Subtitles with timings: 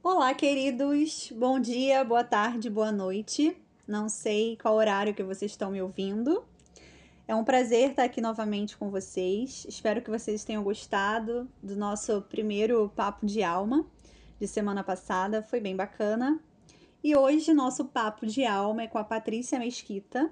[0.00, 1.32] Olá, queridos.
[1.34, 3.56] Bom dia, boa tarde, boa noite.
[3.84, 6.44] Não sei qual horário que vocês estão me ouvindo.
[7.26, 9.66] É um prazer estar aqui novamente com vocês.
[9.68, 13.84] Espero que vocês tenham gostado do nosso primeiro papo de alma
[14.38, 15.42] de semana passada.
[15.42, 16.38] Foi bem bacana.
[17.02, 20.30] E hoje nosso papo de alma é com a Patrícia Mesquita.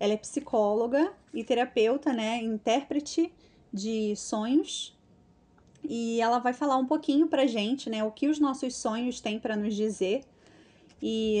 [0.00, 3.32] Ela é psicóloga e terapeuta, né, intérprete
[3.72, 4.95] de sonhos
[5.88, 9.38] e ela vai falar um pouquinho pra gente, né, o que os nossos sonhos têm
[9.38, 10.22] para nos dizer.
[11.00, 11.40] E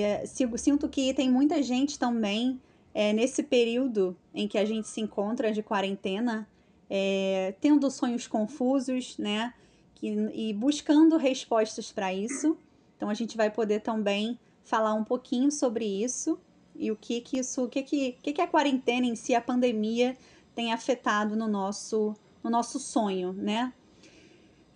[0.56, 2.60] sinto que tem muita gente também
[2.94, 6.48] é, nesse período em que a gente se encontra de quarentena,
[6.88, 9.52] é, tendo sonhos confusos, né,
[9.94, 12.56] que, e buscando respostas para isso.
[12.96, 16.38] Então a gente vai poder também falar um pouquinho sobre isso
[16.74, 19.40] e o que que isso, o que que, que que a quarentena em si, a
[19.40, 20.16] pandemia
[20.54, 23.72] tem afetado no nosso, no nosso sonho, né?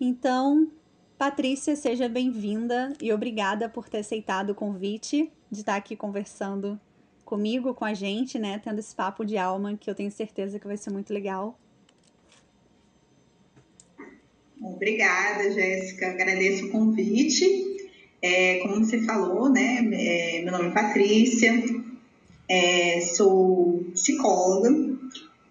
[0.00, 0.72] Então,
[1.18, 6.80] Patrícia, seja bem-vinda e obrigada por ter aceitado o convite de estar aqui conversando
[7.22, 8.58] comigo, com a gente, né?
[8.64, 11.58] Tendo esse papo de alma que eu tenho certeza que vai ser muito legal.
[14.58, 16.08] Obrigada, Jéssica.
[16.08, 17.44] Agradeço o convite.
[18.22, 19.86] É, como você falou, né?
[19.92, 21.52] É, meu nome é Patrícia,
[22.48, 24.70] é, sou psicóloga,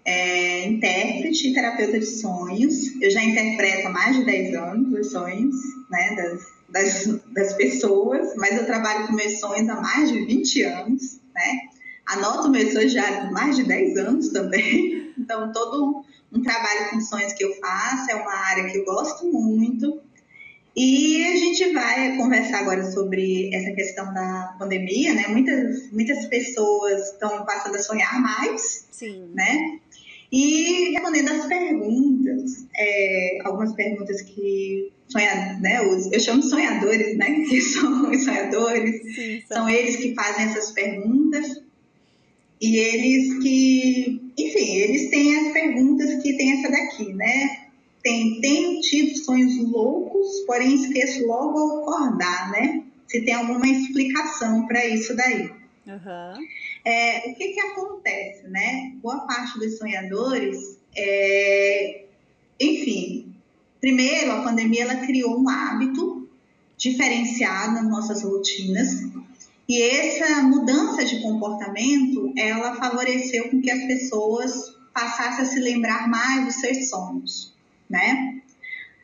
[0.10, 3.00] é, intérprete e terapeuta de sonhos.
[3.00, 5.56] Eu já interpreto há mais de 10 anos os sonhos
[5.90, 10.64] né, das, das, das pessoas, mas eu trabalho com meus sonhos há mais de 20
[10.64, 11.20] anos.
[11.36, 11.60] Né?
[12.08, 15.00] Anoto meus sonhos já há mais de 10 anos também.
[15.20, 19.30] Então, todo um trabalho com sonhos que eu faço é uma área que eu gosto
[19.30, 20.02] muito.
[20.76, 25.28] E a gente vai conversar agora sobre essa questão da pandemia, né?
[25.28, 29.32] Muitas, muitas pessoas estão passando a sonhar mais, Sim.
[29.34, 29.80] né?
[30.32, 37.18] E respondendo as perguntas, é, algumas perguntas que sonha, né, os, eu chamo de sonhadores,
[37.18, 41.64] né, que são os sonhadores, Sim, são eles que fazem essas perguntas
[42.62, 47.69] e eles que, enfim, eles têm as perguntas que tem essa daqui, né?
[48.04, 52.84] Tem, tenho tido sonhos loucos, porém esqueço logo ao acordar, né?
[53.08, 55.52] Se tem alguma explicação para isso daí.
[55.86, 56.48] Uhum.
[56.86, 58.94] É, o que, que acontece, né?
[59.02, 62.06] Boa parte dos sonhadores, é,
[62.60, 63.34] enfim,
[63.82, 66.28] primeiro a pandemia ela criou um hábito
[66.78, 68.90] diferenciado nas nossas rotinas
[69.68, 76.10] e essa mudança de comportamento ela favoreceu com que as pessoas passassem a se lembrar
[76.10, 77.54] mais dos seus sonhos,
[77.90, 78.42] né?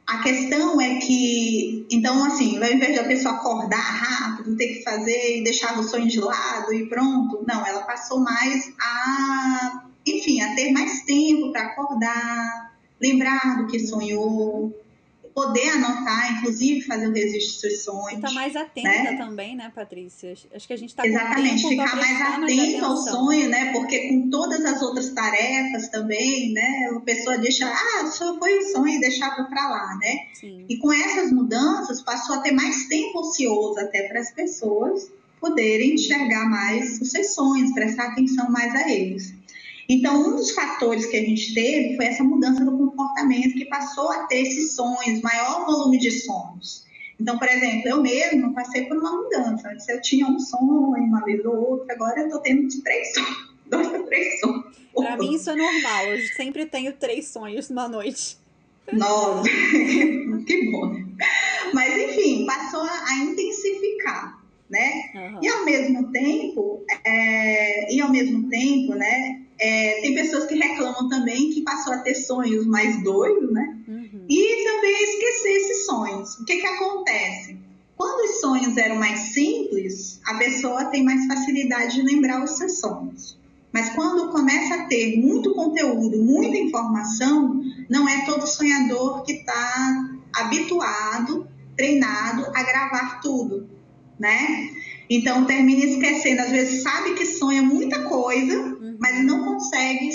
[0.05, 4.83] A questão é que, então, assim, ao invés de a pessoa acordar rápido, ter que
[4.83, 10.41] fazer e deixar o sonho de lado e pronto, não, ela passou mais a, enfim,
[10.41, 14.71] a ter mais tempo para acordar, lembrar do que sonhou,
[15.35, 18.21] poder anotar, inclusive fazer o registro de sonhos.
[18.21, 19.17] Tá mais atenta né?
[19.17, 20.33] também, né, Patrícia?
[20.53, 23.73] Acho que a gente está Exatamente, ficar mais atento ao sonho, né?
[23.73, 26.89] Porque com todas as outras tarefas também, né?
[26.95, 30.19] A pessoa deixa, ah, só foi o sonho e deixava para lá, né?
[30.33, 30.65] Sim.
[30.69, 35.95] E com essas mudanças passou a ter mais tempo ocioso até para as pessoas poderem
[35.95, 39.33] enxergar mais os seus sonhos, prestar atenção mais a eles.
[39.87, 44.11] Então, um dos fatores que a gente teve foi essa mudança do comportamento que passou
[44.11, 46.85] a ter esses sonhos, maior volume de sonhos.
[47.19, 49.69] Então, por exemplo, eu mesma passei por uma mudança.
[49.69, 53.55] Antes eu tinha um sonho, uma vez ou outra, agora eu estou tendo três sonhos,
[53.67, 54.75] dois ou três sonhos.
[54.93, 58.37] Para mim isso é normal, eu sempre tenho três sonhos numa noite.
[58.91, 59.43] Nossa,
[60.45, 60.95] que bom.
[61.73, 64.39] Mas enfim, passou a intensificar,
[64.75, 65.11] né?
[65.15, 65.39] Uhum.
[65.41, 69.41] E ao mesmo tempo, é, e ao mesmo tempo, né?
[69.57, 73.77] É, tem pessoas que reclamam também que passou a ter sonhos mais doidos, né?
[73.87, 74.25] Uhum.
[74.27, 76.37] E também esquecer esses sonhos.
[76.39, 77.57] O que que acontece?
[77.95, 82.79] Quando os sonhos eram mais simples, a pessoa tem mais facilidade de lembrar os seus
[82.79, 83.39] sonhos.
[83.71, 90.09] Mas quando começa a ter muito conteúdo, muita informação, não é todo sonhador que está
[90.33, 91.47] habituado,
[91.77, 93.69] treinado a gravar tudo,
[94.19, 94.69] né?
[95.09, 98.97] Então termina esquecendo, às vezes sabe que sonha muita coisa, uhum.
[98.99, 100.09] mas não consegue,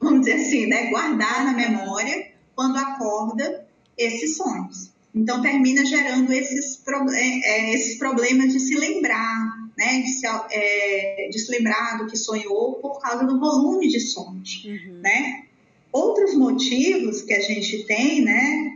[0.00, 3.66] vamos dizer assim, né, guardar na memória quando acorda
[3.96, 4.92] esses sonhos.
[5.14, 6.82] Então termina gerando esses,
[7.12, 12.06] é, é, esses problemas de se lembrar, né, de se, é, de se lembrar do
[12.06, 15.00] que sonhou por causa do volume de sonhos, uhum.
[15.02, 15.44] né?
[15.92, 18.73] Outros motivos que a gente tem, né,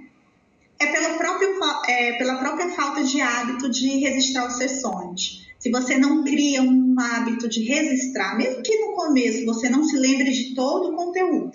[0.79, 1.49] é pela própria,
[1.89, 5.47] é, pela própria falta de hábito de registrar os seus sonhos.
[5.59, 9.97] Se você não cria um hábito de registrar, mesmo que no começo você não se
[9.97, 11.53] lembre de todo o conteúdo,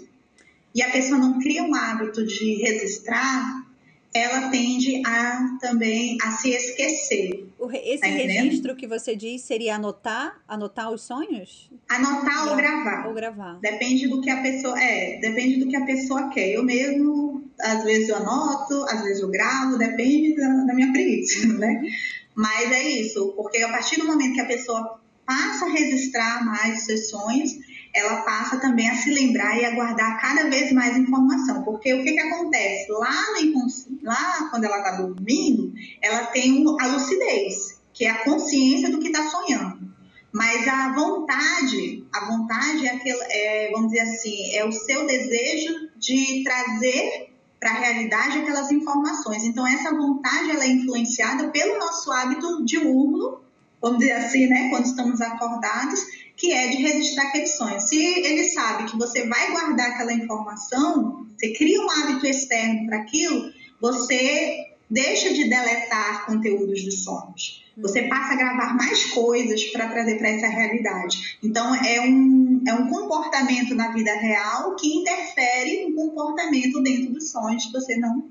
[0.76, 3.64] e a pessoa não cria um hábito de registrar,
[4.14, 7.48] ela tende a também a se esquecer.
[7.84, 11.72] Esse tá registro que você diz seria anotar, anotar os sonhos?
[11.90, 13.08] Anotar ou gravar.
[13.08, 13.60] Ou gravar.
[13.60, 16.50] Depende do que a pessoa é, depende do que a pessoa quer.
[16.50, 21.48] Eu mesmo, às vezes eu anoto, às vezes eu gravo, depende da, da minha preguiça,
[21.48, 21.82] né?
[21.82, 21.90] Uhum.
[22.36, 26.80] Mas é isso, porque a partir do momento que a pessoa passa a registrar mais
[26.80, 27.52] os seus sonhos,
[27.94, 31.64] ela passa também a se lembrar e a guardar cada vez mais informação.
[31.64, 32.92] Porque o que, que acontece?
[32.92, 33.24] Lá,
[33.54, 33.68] no
[34.02, 39.08] lá quando ela está dormindo, ela tem a lucidez, que é a consciência do que
[39.08, 39.94] está sonhando.
[40.32, 45.92] Mas a vontade, a vontade é, aquele, é, vamos dizer assim, é o seu desejo
[45.96, 47.30] de trazer
[47.60, 49.44] para a realidade aquelas informações.
[49.44, 53.42] Então, essa vontade ela é influenciada pelo nosso hábito diurno,
[53.80, 56.00] vamos dizer assim, né, quando estamos acordados,
[56.36, 57.90] que é de registrar aqueles sonhos.
[57.90, 62.98] Se ele sabe que você vai guardar aquela informação, você cria um hábito externo para
[62.98, 67.64] aquilo, você deixa de deletar conteúdos dos sonhos.
[67.78, 71.38] Você passa a gravar mais coisas para trazer para essa realidade.
[71.44, 77.32] Então, é um, é um comportamento na vida real que interfere no comportamento dentro dos
[77.32, 78.30] sonhos, você não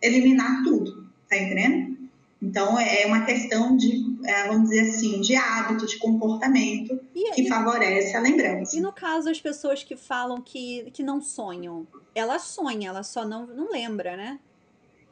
[0.00, 1.04] eliminar tudo.
[1.28, 1.96] Tá entendendo?
[2.40, 7.42] Então, é uma questão de, é, vamos dizer assim, de hábito, de comportamento e, que
[7.42, 8.76] e, favorece a lembrança.
[8.76, 13.24] E no caso, as pessoas que falam que, que não sonham, ela sonha, ela só
[13.24, 14.38] não, não lembra, né?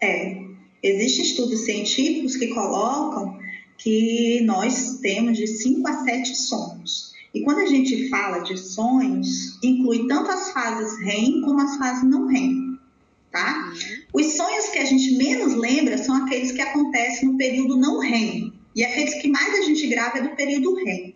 [0.00, 0.42] É.
[0.82, 3.38] Existem estudos científicos que colocam
[3.78, 7.14] que nós temos de 5 a 7 sonhos.
[7.32, 12.04] E quando a gente fala de sonhos, inclui tanto as fases REM como as fases
[12.04, 12.74] não REM
[13.34, 13.68] tá?
[13.68, 14.22] Uhum.
[14.22, 18.53] Os sonhos que a gente menos lembra são aqueles que acontecem no período não REM.
[18.74, 21.14] E aqueles que mais a gente grava é do período REM.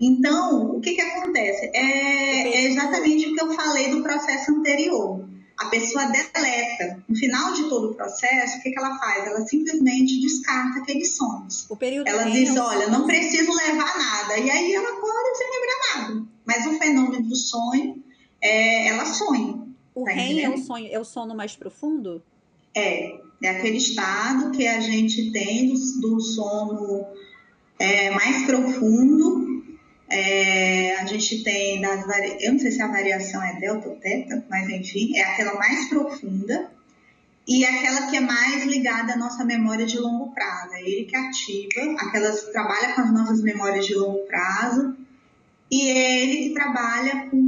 [0.00, 1.70] Então, o que, que acontece?
[1.74, 5.28] É, é exatamente o que eu falei do processo anterior.
[5.58, 7.02] A pessoa deleta.
[7.08, 9.26] No final de todo o processo, o que, que ela faz?
[9.26, 11.66] Ela simplesmente descarta aqueles sonhos.
[11.68, 14.38] O período ela REM diz: olha, não preciso levar nada.
[14.38, 16.26] E aí ela acorda sem lembrar nada.
[16.46, 18.02] Mas o fenômeno do sonho,
[18.40, 19.66] é, ela sonha.
[19.96, 22.22] O tá REM é o sonho, é o sono mais profundo?
[22.72, 27.06] É, é aquele estado que a gente tem do, do sono
[27.78, 29.46] é, mais profundo.
[30.10, 32.04] É, a gente tem das
[32.40, 35.88] eu não sei se a variação é delta ou teta, mas enfim, é aquela mais
[35.88, 36.70] profunda
[37.46, 40.74] e aquela que é mais ligada à nossa memória de longo prazo.
[40.74, 44.96] É ele que ativa, aquelas trabalha com as nossas memórias de longo prazo
[45.70, 47.47] e é ele que trabalha com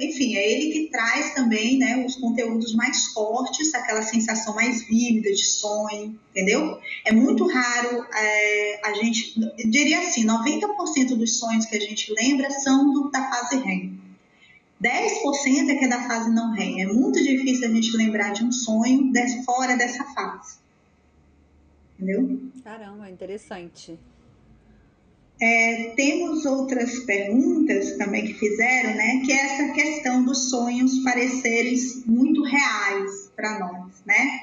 [0.00, 5.30] enfim, é ele que traz também né, os conteúdos mais fortes, aquela sensação mais vívida
[5.30, 6.78] de sonho, entendeu?
[7.04, 12.50] É muito raro é, a gente, diria assim, 90% dos sonhos que a gente lembra
[12.50, 13.98] são do, da fase REM.
[14.82, 16.82] 10% é que é da fase não REM.
[16.82, 19.12] É muito difícil a gente lembrar de um sonho
[19.44, 20.58] fora dessa fase.
[21.98, 22.40] Entendeu?
[22.62, 23.98] Caramba, interessante.
[25.40, 29.22] É, temos outras perguntas também que fizeram, né?
[29.24, 31.76] Que é essa questão dos sonhos parecerem
[32.06, 34.40] muito reais para nós, né?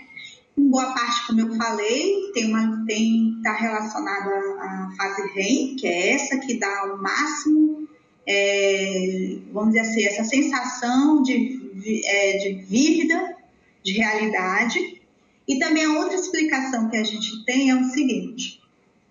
[0.58, 5.76] Em boa parte, como eu falei, tem uma tem está relacionado à, à, fase REM,
[5.76, 7.90] que é essa que dá o máximo,
[8.26, 13.36] é, vamos dizer assim, essa sensação de, é, de vívida,
[13.84, 15.02] de realidade.
[15.46, 18.62] E também a outra explicação que a gente tem é o seguinte: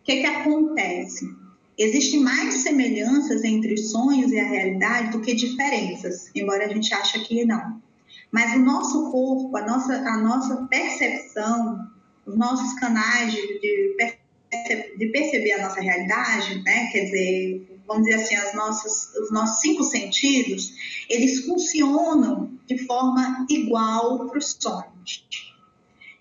[0.00, 1.44] o que, que acontece?
[1.76, 6.93] Existem mais semelhanças entre os sonhos e a realidade do que diferenças, embora a gente
[6.94, 7.82] ache que não.
[8.31, 11.88] Mas o nosso corpo, a nossa, a nossa percepção,
[12.26, 16.86] os nossos canais de, de, de perceber a nossa realidade, né?
[16.93, 20.72] quer dizer, vamos dizer assim, as nossas, os nossos cinco sentidos,
[21.08, 25.26] eles funcionam de forma igual para os sonhos.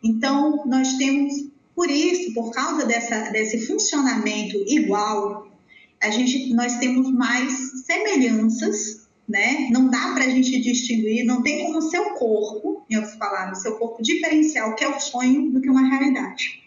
[0.03, 5.48] Então, nós temos por isso, por causa dessa, desse funcionamento igual,
[6.01, 9.70] a gente, nós temos mais semelhanças, né?
[9.72, 13.62] Não dá para a gente distinguir, não tem como o seu corpo, em outras palavras,
[13.62, 16.62] seu corpo diferenciar o que é o sonho do que uma realidade,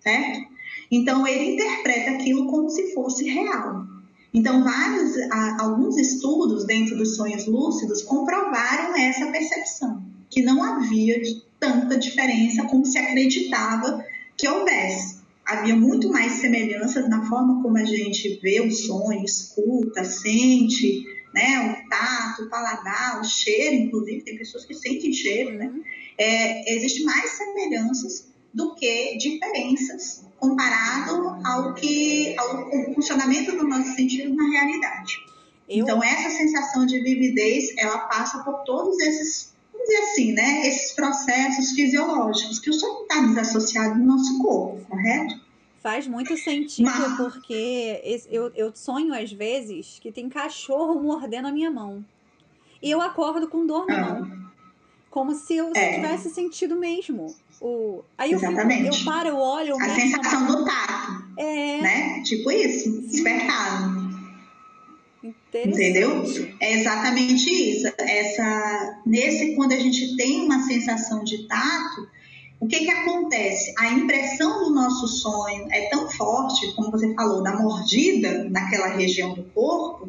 [0.00, 0.50] certo?
[0.90, 3.86] Então, ele interpreta aquilo como se fosse real.
[4.34, 5.12] Então, vários,
[5.60, 11.20] alguns estudos dentro dos sonhos lúcidos comprovaram essa percepção, que não havia
[11.60, 14.04] tanta diferença como se acreditava
[14.36, 15.22] que houvesse.
[15.44, 21.84] Havia muito mais semelhanças na forma como a gente vê o sonho, escuta, sente, né?
[21.84, 25.66] O tato, o paladar, o cheiro, inclusive, tem pessoas que sentem cheiro, né?
[25.66, 25.82] Uhum.
[26.16, 34.34] É, existe mais semelhanças do que diferenças comparado ao que ao funcionamento do nosso sentido
[34.34, 35.18] na realidade.
[35.68, 35.84] Eu...
[35.84, 39.51] Então essa sensação de vividez, ela passa por todos esses
[39.82, 45.40] dizer assim, né, esses processos fisiológicos, que o sonho está desassociado do nosso corpo, correto?
[45.82, 47.16] Faz muito sentido, Mas...
[47.16, 52.04] porque eu, eu sonho às vezes que tem cachorro mordendo a minha mão.
[52.80, 54.14] E eu acordo com dor na ah.
[54.14, 54.42] mão.
[55.10, 55.94] Como se eu é.
[55.94, 57.34] tivesse sentido mesmo.
[57.60, 58.02] O...
[58.16, 58.86] Aí Exatamente.
[58.86, 59.70] eu, fico, eu paro, eu olho.
[59.70, 61.24] Eu a sensação do tato.
[61.36, 61.80] É.
[61.80, 62.22] Né?
[62.22, 64.01] Tipo isso, despertado.
[65.54, 66.24] Entendeu?
[66.60, 67.92] É exatamente isso.
[67.98, 72.08] Essa, nesse, quando a gente tem uma sensação de tato,
[72.58, 73.74] o que, que acontece?
[73.76, 79.34] A impressão do nosso sonho é tão forte, como você falou, da mordida naquela região
[79.34, 80.08] do corpo,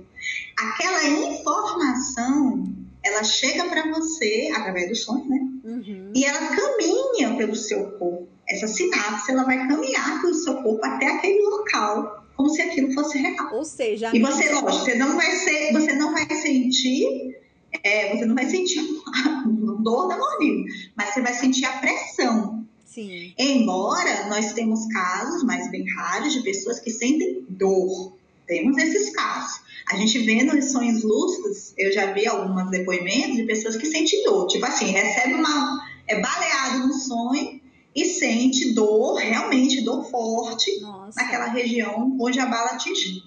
[0.56, 2.72] aquela informação
[3.04, 5.40] ela chega para você através do sonho, né?
[5.64, 6.12] Uhum.
[6.16, 8.30] E ela caminha pelo seu corpo.
[8.48, 13.18] Essa sinapse ela vai caminhar pelo seu corpo até aquele local, como se aquilo fosse
[13.18, 13.54] real.
[13.54, 17.38] Ou seja, e você, lógico, você não vai ser, você não vai sentir,
[17.84, 18.82] é, você não vai sentir
[19.82, 20.64] dor da mordida,
[20.96, 22.66] mas você vai sentir a pressão.
[22.86, 23.34] Sim.
[23.38, 28.14] Embora nós temos casos, mas bem raros, de pessoas que sentem dor.
[28.46, 29.62] Temos esses casos.
[29.92, 34.24] A gente vê nos sonhos lúcidos, eu já vi alguns depoimentos de pessoas que sentem
[34.24, 34.48] dor.
[34.48, 35.82] Tipo assim, recebe uma.
[36.08, 37.63] é baleado no sonho
[37.96, 41.22] e sente dor, realmente dor forte, Nossa.
[41.22, 43.22] naquela região onde a bala atingiu.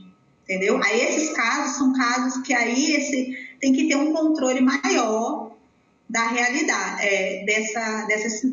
[0.44, 0.80] Entendeu?
[0.82, 5.56] Aí esses casos são casos que aí esse tem que ter um controle maior
[6.08, 8.46] da realidade, é, dessa, dessa,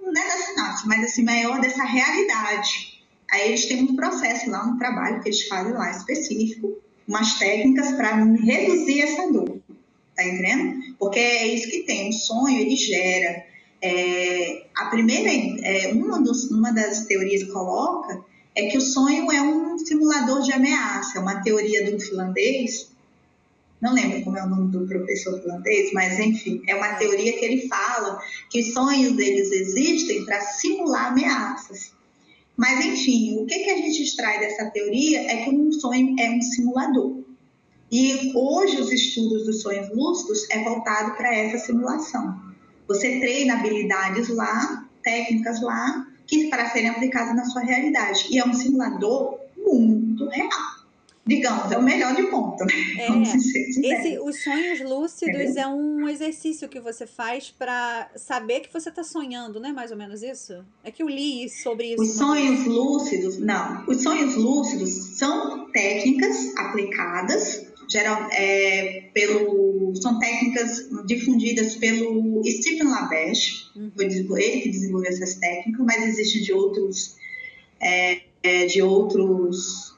[0.00, 3.02] não é da sinapse, mas assim, maior dessa realidade.
[3.30, 6.76] Aí eles têm um processo lá, um trabalho que eles fazem lá específico,
[7.08, 9.58] umas técnicas para reduzir essa dor.
[10.14, 10.96] Tá entendendo?
[10.98, 12.10] Porque é isso que tem.
[12.10, 13.44] O sonho, ele gera.
[13.82, 18.24] É, a primeira, é, uma, dos, uma das teorias coloca
[18.54, 21.18] é que o sonho é um simulador de ameaça.
[21.18, 22.92] É uma teoria de um finlandês,
[23.82, 27.44] não lembro como é o nome do professor finlandês, mas enfim, é uma teoria que
[27.44, 31.92] ele fala que os sonhos deles existem para simular ameaças.
[32.56, 36.30] Mas, enfim, o que, que a gente extrai dessa teoria é que um sonho é
[36.30, 37.22] um simulador.
[37.90, 42.51] E hoje os estudos dos sonhos lúcidos é voltado para essa simulação.
[42.92, 48.26] Você treina habilidades lá, técnicas lá, que para serem aplicadas na sua realidade.
[48.30, 50.82] E é um simulador muito real
[51.24, 52.64] digamos, é o melhor de ponta.
[52.64, 52.72] Né?
[52.98, 55.62] É, esse, os sonhos lúcidos Entendeu?
[55.62, 59.90] é um exercício que você faz para saber que você está sonhando, não é mais
[59.90, 60.64] ou menos isso?
[60.82, 62.02] É que eu li sobre isso.
[62.02, 63.84] Os sonhos lúcidos, não.
[63.86, 73.70] Os sonhos lúcidos são técnicas aplicadas, geral, é, pelo, são técnicas difundidas pelo Stephen Labesh,
[73.76, 73.92] uhum.
[73.94, 74.06] foi
[74.42, 77.16] ele que desenvolveu essas técnicas, mas existem de outros,
[77.80, 79.94] é, é de outros,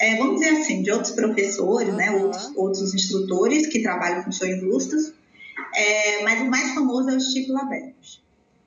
[0.00, 1.96] é, vamos dizer assim, de outros professores, uhum.
[1.96, 5.12] né, outros, outros instrutores que trabalham com sonhos lustros,
[5.74, 8.22] é, mas o mais famoso é o Steve Laberte.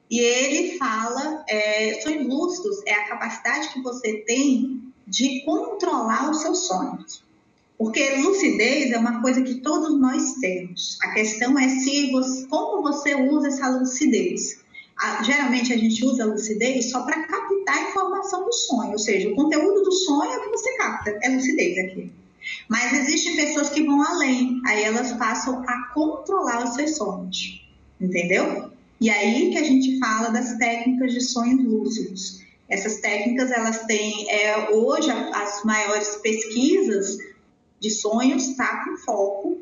[0.10, 6.42] E ele fala, é, sonhos lustros é a capacidade que você tem de controlar os
[6.42, 7.24] seus sonhos.
[7.82, 11.00] Porque lucidez é uma coisa que todos nós temos.
[11.02, 14.62] A questão é se você, como você usa essa lucidez
[15.02, 19.00] a, geralmente a gente usa a lucidez só para captar a informação do sonho, ou
[19.00, 22.12] seja, o conteúdo do sonho é o que você capta, é lucidez aqui.
[22.70, 27.66] Mas existem pessoas que vão além, aí elas passam a controlar os seus sonhos,
[28.00, 28.70] entendeu?
[29.00, 32.42] E aí que a gente fala das técnicas de sonhos lúcidos.
[32.70, 37.18] Essas técnicas, elas têm, é, hoje, as maiores pesquisas
[37.82, 39.62] de sonhos está com foco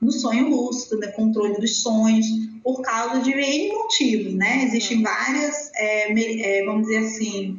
[0.00, 2.26] no sonho lúcido, no controle dos sonhos,
[2.62, 4.64] por causa de N motivos, né?
[4.64, 7.58] Existem várias, é, é, vamos dizer assim,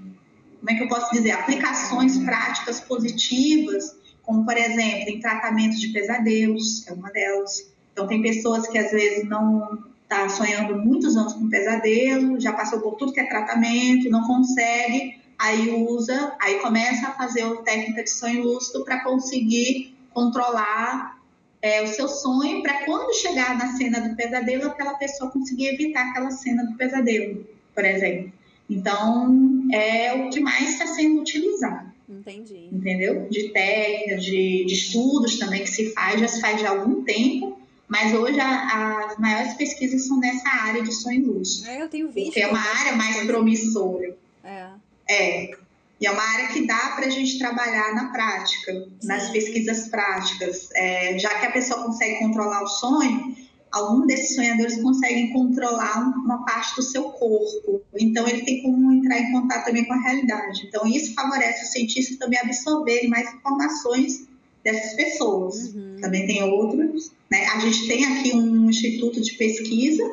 [0.60, 5.88] como é que eu posso dizer, aplicações práticas positivas, como, por exemplo, em tratamento de
[5.90, 7.72] pesadelos, é uma delas.
[7.92, 12.80] Então, tem pessoas que às vezes não está sonhando muitos anos com pesadelo, já passou
[12.80, 18.04] por tudo que é tratamento, não consegue, aí usa, aí começa a fazer a técnica
[18.04, 21.22] de sonho lúcido para conseguir controlar
[21.62, 26.10] é, o seu sonho para quando chegar na cena do pesadelo, aquela pessoa conseguir evitar
[26.10, 28.32] aquela cena do pesadelo, por exemplo.
[28.70, 31.94] Então, é o que mais está sendo utilizado.
[32.10, 32.70] Entendi.
[32.72, 33.28] Entendeu?
[33.30, 37.60] De técnicas, de, de, estudos também que se faz, já se faz há algum tempo,
[37.88, 41.68] mas hoje a, as maiores pesquisas são nessa área de sonho lúcido.
[41.68, 42.28] É, eu tenho visto.
[42.28, 44.16] Porque é uma área mais promissora.
[44.44, 44.68] É.
[45.10, 45.52] É.
[46.00, 49.08] E é uma área que dá para a gente trabalhar na prática, Sim.
[49.08, 50.70] nas pesquisas práticas.
[50.74, 53.36] É, já que a pessoa consegue controlar o sonho,
[53.72, 57.82] algum desses sonhadores conseguem controlar uma parte do seu corpo.
[57.98, 60.66] Então, ele tem como entrar em contato também com a realidade.
[60.68, 64.28] Então, isso favorece os cientistas também absorverem mais informações
[64.64, 65.74] dessas pessoas.
[65.74, 65.98] Uhum.
[66.02, 67.12] Também tem outros.
[67.32, 67.46] Né?
[67.48, 70.04] A gente tem aqui um instituto de pesquisa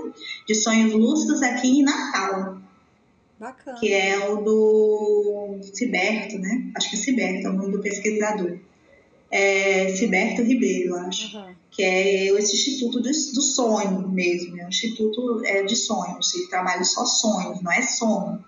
[0.47, 2.62] de sonhos lúcidos aqui em Natal.
[3.43, 3.77] Bacana.
[3.81, 6.71] Que é o do Ciberto, né?
[6.77, 8.57] Acho que é Ciberto, é o nome do pesquisador.
[9.33, 11.37] É Ciberto Ribeiro, acho.
[11.37, 11.53] Uhum.
[11.73, 14.61] Que é esse Instituto do, do Sonho mesmo.
[14.61, 16.33] É um instituto é, de sonhos.
[16.37, 18.45] Ele trabalha só sonhos, não é sono.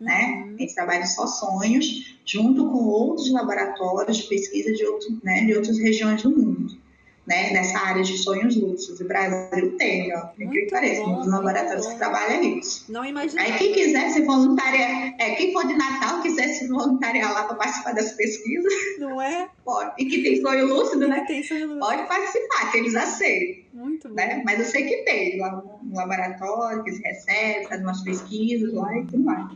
[0.00, 0.46] Né?
[0.46, 0.56] Uhum.
[0.58, 5.78] Eles trabalham só sonhos, junto com outros laboratórios de pesquisa de, outro, né, de outras
[5.78, 6.87] regiões do mundo
[7.28, 8.98] né, nessa área de sonhos lúcidos.
[9.00, 12.86] O Brasil tem, ó, tem que pareça, um dos laboratórios que trabalha nisso.
[12.88, 13.42] Não imagina.
[13.42, 17.56] Aí quem quiser se voluntariar, é, quem for de Natal quiser se voluntariar lá para
[17.56, 19.48] participar das pesquisas, não é?
[19.62, 19.92] Pode.
[19.98, 21.24] E que tem sonho lúcido, né?
[21.26, 21.80] Tem sonho lúcido.
[21.80, 23.64] Pode participar, que eles aceitam.
[23.74, 24.14] Muito bom.
[24.14, 24.42] Né?
[24.44, 28.96] Mas eu sei que tem lá um laboratório que eles recebem, fazem umas pesquisas lá
[28.96, 29.52] e tudo mais.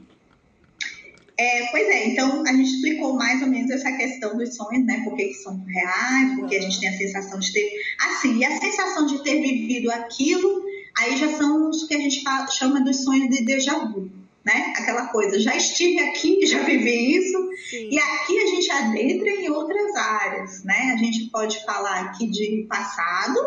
[1.39, 5.03] É, pois é, então a gente explicou mais ou menos essa questão dos sonhos, né?
[5.03, 7.71] Por que, são reais, porque a gente tem a sensação de ter.
[8.01, 10.63] Assim, e a sensação de ter vivido aquilo,
[10.99, 14.11] aí já são os que a gente fala, chama dos sonhos de déjà vu,
[14.45, 14.75] né?
[14.77, 17.39] Aquela coisa, já estive aqui, já vivi isso,
[17.71, 17.89] Sim.
[17.91, 20.93] e aqui a gente adentra em outras áreas, né?
[20.95, 23.39] A gente pode falar aqui de passado,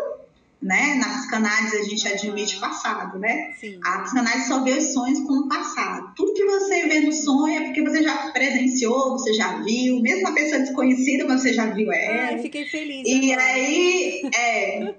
[0.60, 0.94] né?
[0.94, 3.52] Na psicanálise a gente admite passado, né?
[3.60, 3.78] Sim.
[3.84, 6.12] A psicanálise só vê os sonhos como passado.
[6.16, 10.20] Tudo que você vê no sonho é porque você já presenciou, você já viu, mesmo
[10.20, 12.28] uma pessoa desconhecida, mas você já viu ela.
[12.28, 13.06] Ai, fiquei feliz.
[13.06, 13.46] E agora.
[13.46, 14.94] aí, é,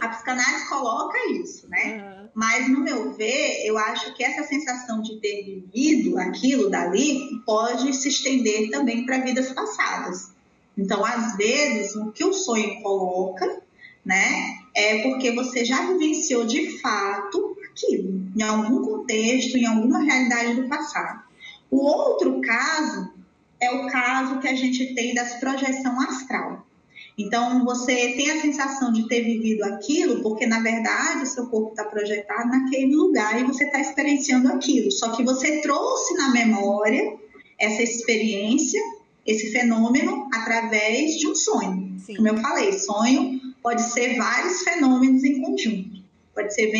[0.00, 1.96] a psicanálise coloca isso, né?
[1.96, 2.28] Uhum.
[2.34, 7.92] Mas, no meu ver, eu acho que essa sensação de ter vivido aquilo dali pode
[7.94, 10.32] se estender também para vidas passadas.
[10.76, 13.62] Então, às vezes, o que o sonho coloca
[14.04, 14.58] né?
[14.74, 20.68] É porque você já vivenciou de fato aquilo, em algum contexto, em alguma realidade do
[20.68, 21.22] passado.
[21.70, 23.12] O outro caso
[23.60, 26.66] é o caso que a gente tem das projeção astral.
[27.16, 31.70] Então, você tem a sensação de ter vivido aquilo, porque na verdade o seu corpo
[31.70, 34.90] está projetado naquele lugar e você está experienciando aquilo.
[34.90, 37.16] Só que você trouxe na memória
[37.56, 38.80] essa experiência,
[39.24, 41.94] esse fenômeno, através de um sonho.
[41.98, 42.16] Sim.
[42.16, 46.04] Como eu falei, sonho pode ser vários fenômenos em conjunto.
[46.34, 46.70] Pode ser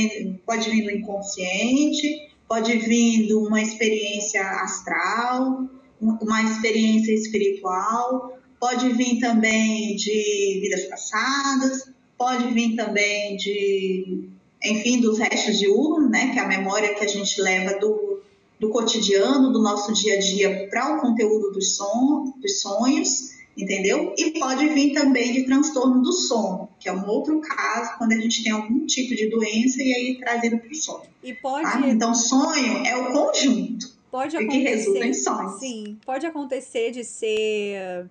[0.44, 5.66] pode vir do inconsciente, pode vir de uma experiência astral,
[5.98, 14.28] uma experiência espiritual, pode vir também de vidas passadas, pode vir também de,
[14.62, 18.20] enfim, dos restos de urno, né, que é a memória que a gente leva do,
[18.60, 24.14] do cotidiano, do nosso dia a dia para o conteúdo dos, son, dos sonhos entendeu?
[24.16, 28.16] E pode vir também de transtorno do sono, que é um outro caso quando a
[28.16, 31.04] gente tem algum tipo de doença e aí trazido para o sono.
[31.22, 31.70] E pode.
[31.70, 31.88] Tá?
[31.88, 33.94] Então, sonho é o conjunto.
[34.10, 34.58] Pode acontecer.
[34.58, 35.58] Que resulta em sonhos.
[35.58, 38.08] Sim, pode acontecer de ser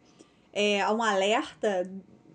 [0.52, 1.90] é, um alerta.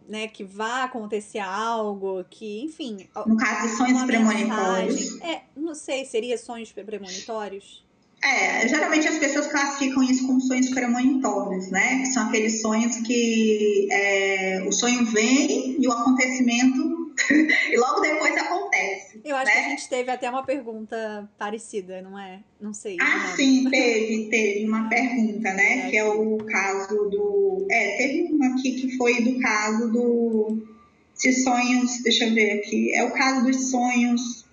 [0.09, 3.07] Né, que vai acontecer algo, que, enfim.
[3.27, 5.21] No caso de sonhos premonitórios.
[5.21, 7.85] É, não sei, seria sonhos premonitórios?
[8.23, 12.01] É, geralmente as pessoas classificam isso como sonhos premonitórios, né?
[12.01, 18.37] Que são aqueles sonhos que é, o sonho vem e o acontecimento e logo depois
[18.37, 19.21] acontece.
[19.25, 19.53] Eu acho né?
[19.53, 22.41] que a gente teve até uma pergunta parecida, não é?
[22.61, 22.97] Não sei.
[23.01, 25.87] Ah, não sim, teve, teve uma pergunta, né?
[25.87, 25.91] É.
[25.91, 27.67] Que é o caso do.
[27.71, 30.67] É, teve uma aqui que foi do caso do.
[31.15, 32.03] Se sonhos.
[32.03, 32.93] Deixa eu ver aqui.
[32.95, 34.48] É o caso dos sonhos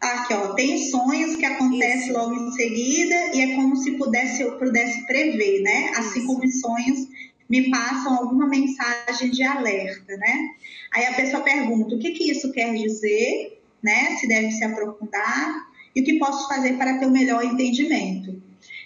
[0.00, 4.58] Aqui, ó, tem sonhos que acontecem logo em seguida e é como se pudesse, eu
[4.58, 5.92] pudesse prever, né?
[5.94, 7.06] Assim como os sonhos
[7.50, 10.48] me passam alguma mensagem de alerta, né?
[10.94, 14.16] Aí a pessoa pergunta o que, que isso quer dizer, né?
[14.16, 18.40] Se deve se aprofundar e o que posso fazer para ter o um melhor entendimento.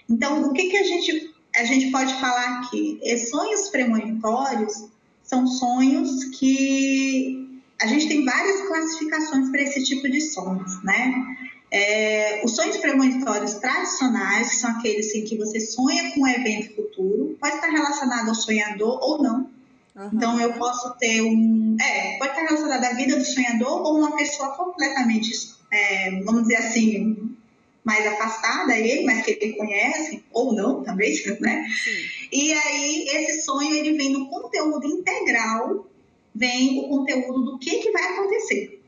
[0.09, 2.99] Então, o que, que a gente a gente pode falar aqui?
[3.03, 4.89] E sonhos premonitórios
[5.23, 7.44] são sonhos que
[7.81, 11.37] a gente tem várias classificações para esse tipo de sonhos, né?
[11.71, 16.77] É, os sonhos premonitórios tradicionais, que são aqueles em que você sonha com um evento
[16.77, 19.51] futuro, pode estar relacionado ao sonhador ou não.
[19.97, 20.11] Uhum.
[20.13, 21.77] Então, eu posso ter um.
[21.81, 25.33] É, pode estar relacionado à vida do sonhador ou uma pessoa completamente,
[25.73, 27.37] é, vamos dizer assim,
[27.83, 31.67] mais afastada a ele, mas que ele conhece, ou não também, né?
[31.83, 32.29] Sim.
[32.33, 35.87] E aí, esse sonho ele vem no conteúdo integral
[36.35, 38.83] vem o conteúdo do que, que vai acontecer,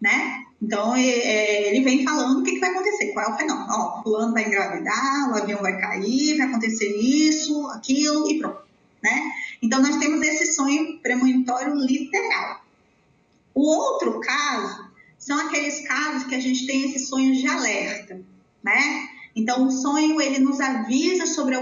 [0.00, 0.44] né?
[0.60, 3.66] Então, é, ele vem falando o que, que vai acontecer, qual é o fenômeno.
[3.70, 8.62] Ó, fulano vai engravidar, o avião vai cair, vai acontecer isso, aquilo e pronto,
[9.02, 9.32] né?
[9.60, 12.64] Então, nós temos esse sonho premonitório literal.
[13.54, 14.86] O outro caso
[15.18, 18.20] são aqueles casos que a gente tem esses sonhos de alerta,
[18.62, 19.08] né?
[19.34, 21.54] Então, o sonho, ele nos avisa sobre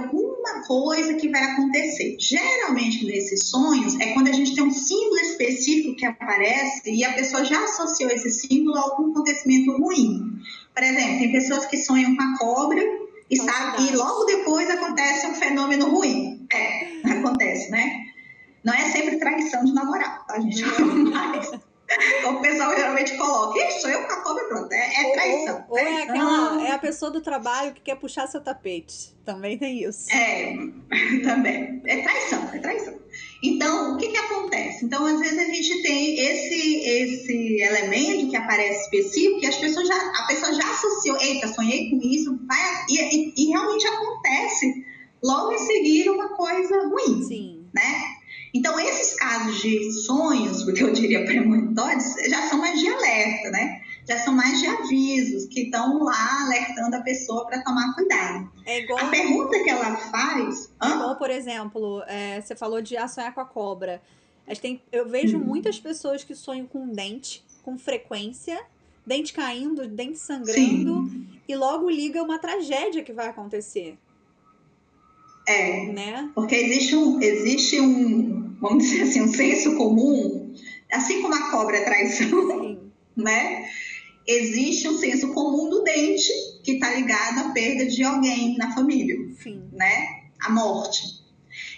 [0.45, 2.17] alguma coisa que vai acontecer.
[2.21, 7.13] Geralmente nesses sonhos é quando a gente tem um símbolo específico que aparece e a
[7.15, 10.39] pessoa já associou esse símbolo a algum acontecimento ruim.
[10.75, 12.83] Por exemplo, tem pessoas que sonham com a cobra
[13.31, 16.47] e, sabe, e logo depois acontece um fenômeno ruim.
[16.53, 18.05] É, acontece, né?
[18.63, 20.63] Não é sempre traição de namorado, tá, gente?
[21.11, 21.51] Mas
[22.27, 25.65] o pessoal geralmente coloca, isso, eu com a cobra, pronto, é, é traição.
[25.69, 29.15] Ou, ou é, aquela, é a pessoa do trabalho que quer puxar seu tapete.
[29.25, 30.11] Também tem isso.
[30.13, 30.55] É,
[31.23, 31.83] também.
[31.87, 32.95] É traição, é traição.
[33.43, 34.85] Então, o que que acontece?
[34.85, 39.87] Então, às vezes a gente tem esse esse elemento que aparece específico que as pessoas
[39.87, 44.85] já, a pessoa já associou, eita, sonhei com isso, vai, e, e, e realmente acontece
[45.23, 47.67] logo em seguida uma coisa ruim, Sim.
[47.75, 48.14] né?
[48.55, 53.83] Então, esses casos de sonhos, porque eu diria premonitórios, já são mais de alerta, né?
[54.09, 58.49] Já são mais de avisos que estão lá alertando a pessoa para tomar cuidado.
[58.65, 59.01] É igual...
[59.01, 60.71] A pergunta que ela faz.
[60.81, 64.01] É igual, por exemplo, é, você falou de ah, sonhar com a cobra.
[64.61, 65.45] Tem, eu vejo hum.
[65.45, 68.63] muitas pessoas que sonham com dente, com frequência,
[69.05, 71.27] dente caindo, dente sangrando, Sim.
[71.49, 73.99] e logo liga uma tragédia que vai acontecer.
[75.47, 76.31] É, né?
[76.35, 80.55] porque existe um, existe um, vamos dizer assim, um senso comum,
[80.91, 82.79] assim como a cobra é traição, Sim.
[83.17, 83.69] né?
[84.27, 89.17] Existe um senso comum do dente que está ligado à perda de alguém na família,
[89.43, 89.65] Sim.
[89.73, 90.25] né?
[90.41, 91.23] A morte.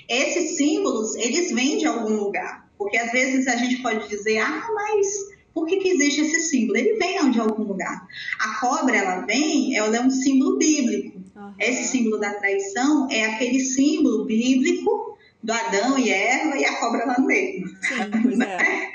[0.08, 4.68] Esses símbolos, eles vêm de algum lugar, porque às vezes a gente pode dizer, ah,
[4.72, 5.06] mas
[5.52, 6.78] por que, que existe esse símbolo?
[6.78, 8.06] Ele vem de algum lugar.
[8.38, 11.15] A cobra, ela vem, ela é um símbolo bíblico.
[11.36, 11.52] Uhum.
[11.60, 17.04] Esse símbolo da traição é aquele símbolo bíblico do Adão e Eva e a cobra
[17.04, 17.68] lá no meio.
[17.68, 18.90] Sim, é.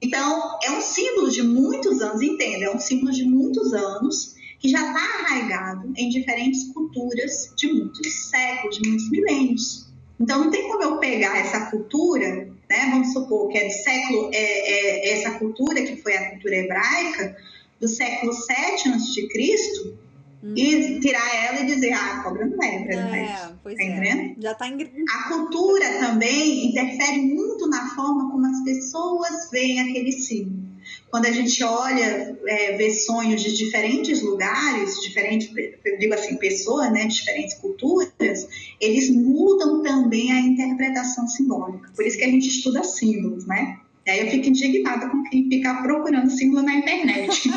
[0.00, 4.68] Então, é um símbolo de muitos anos, entenda, é um símbolo de muitos anos que
[4.68, 9.86] já está arraigado em diferentes culturas de muitos séculos, de muitos milênios.
[10.18, 14.30] Então, não tem como eu pegar essa cultura, né, vamos supor que é do século,
[14.32, 17.36] é, é, essa cultura que foi a cultura hebraica,
[17.78, 19.28] do século 7 a.C.,
[20.42, 20.54] Uhum.
[20.56, 23.16] E tirar ela e dizer, ah, a cobra não é representante.
[23.16, 24.34] É, pois tá é.
[24.38, 24.78] Já tá em...
[25.10, 30.68] A cultura também interfere muito na forma como as pessoas veem aquele símbolo.
[31.10, 35.50] Quando a gente olha, é, vê sonhos de diferentes lugares, diferentes,
[35.98, 38.46] digo assim, pessoas, né, diferentes culturas,
[38.80, 41.90] eles mudam também a interpretação simbólica.
[41.96, 43.78] Por isso que a gente estuda símbolos, né?
[44.06, 47.28] E aí eu fico indignada com quem fica procurando símbolo na internet.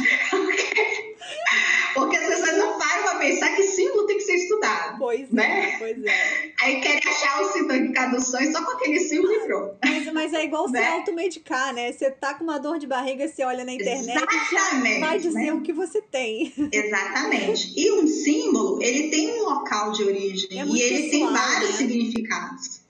[1.93, 4.90] Porque as pessoas não param para pensar que símbolo tem que ser estudado.
[5.01, 5.69] Pois é, né?
[5.73, 6.53] é, pois é.
[6.61, 9.75] Aí querem achar o significado do sonho só com aquele símbolo e pronto.
[9.83, 10.79] Mas, mas é igual né?
[10.79, 11.91] se automedicar, né?
[11.91, 15.45] Você tá com uma dor de barriga, você olha na internet Exatamente, já vai dizer
[15.45, 15.53] né?
[15.53, 16.53] o que você tem.
[16.71, 17.73] Exatamente.
[17.75, 21.71] E um símbolo, ele tem um local de origem é e ele pessoal, tem vários
[21.71, 21.77] né?
[21.77, 22.81] significados.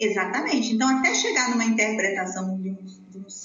[0.00, 0.74] Exatamente.
[0.74, 2.78] Então, até chegar numa interpretação de um,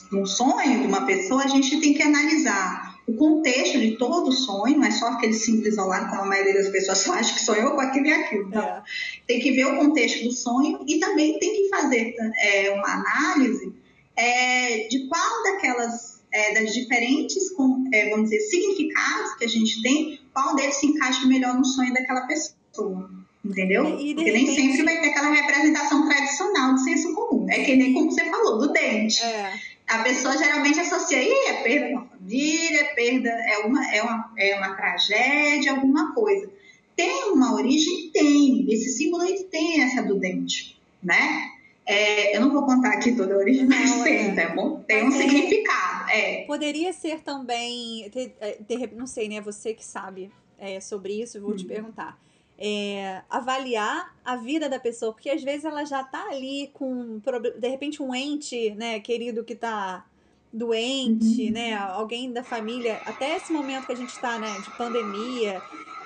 [0.09, 4.29] de um sonho de uma pessoa, a gente tem que analisar o contexto de todo
[4.29, 7.41] o sonho, não é só aquele simples isolado, como a maioria das pessoas acha que
[7.41, 8.49] sonhou com aquilo e aquilo.
[8.49, 8.61] Não.
[8.61, 8.83] É.
[9.27, 13.73] Tem que ver o contexto do sonho e também tem que fazer é, uma análise
[14.15, 19.81] é, de qual daquelas, é, das diferentes, com, é, vamos dizer, significados que a gente
[19.81, 23.09] tem, qual deles se encaixa melhor no sonho daquela pessoa.
[23.43, 23.83] Entendeu?
[23.83, 24.31] Porque repente...
[24.31, 27.45] nem sempre vai ter aquela representação tradicional de senso comum.
[27.47, 29.23] É que nem como você falou, do dente.
[29.23, 33.93] É a pessoa geralmente associa, Ih, é perda de uma família, é perda, é uma,
[33.93, 36.49] é, uma, é uma tragédia, alguma coisa.
[36.95, 38.09] Tem uma origem?
[38.11, 38.65] Tem.
[38.71, 41.51] Esse símbolo ele tem essa do dente, né?
[41.85, 44.33] É, eu não vou contar aqui toda a origem, mas não, tem, é.
[44.33, 44.79] tá bom?
[44.87, 46.09] Tem um é, significado.
[46.09, 46.45] É.
[46.45, 48.31] Poderia ser também, de,
[48.67, 49.39] de, não sei, né?
[49.41, 51.57] Você que sabe é, sobre isso, eu vou hum.
[51.57, 52.19] te perguntar
[52.57, 57.19] é, avaliar a vida da pessoa, porque às vezes ela já tá ali com,
[57.59, 60.05] de repente, um ente, né, querido que tá
[60.51, 61.51] doente, uhum.
[61.51, 65.61] né, alguém da família, até esse momento que a gente tá, né, de pandemia,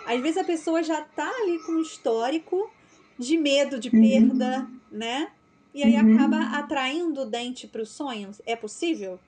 [0.08, 2.70] às vezes a pessoa já tá ali com um histórico
[3.18, 4.80] de medo de perda, uhum.
[4.92, 5.32] né,
[5.74, 6.16] e aí uhum.
[6.16, 8.42] acaba atraindo o dente para os sonhos.
[8.44, 9.20] É possível?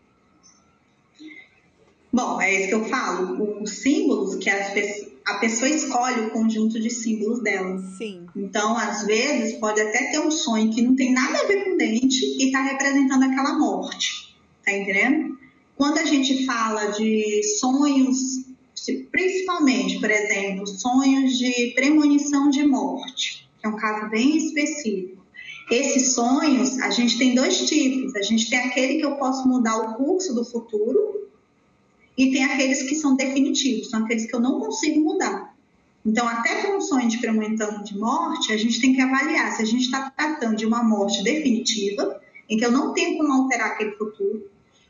[2.11, 3.61] Bom, é isso que eu falo.
[3.61, 7.77] Os símbolos que as pessoas a pessoa escolhe o conjunto de símbolos dela.
[7.97, 8.25] Sim.
[8.35, 11.77] Então, às vezes, pode até ter um sonho que não tem nada a ver com
[11.77, 14.35] dente e está representando aquela morte.
[14.65, 15.37] Tá entendendo?
[15.75, 18.45] Quando a gente fala de sonhos,
[19.11, 25.21] principalmente, por exemplo, sonhos de premonição de morte, que é um caso bem específico.
[25.69, 28.15] Esses sonhos, a gente tem dois tipos.
[28.15, 31.20] A gente tem aquele que eu posso mudar o curso do futuro,
[32.17, 35.51] e tem aqueles que são definitivos, são aqueles que eu não consigo mudar.
[36.05, 39.61] Então, até para um sonho de premonição de morte, a gente tem que avaliar se
[39.61, 42.19] a gente está tratando de uma morte definitiva,
[42.49, 44.49] em que eu não tenho como alterar aquele futuro,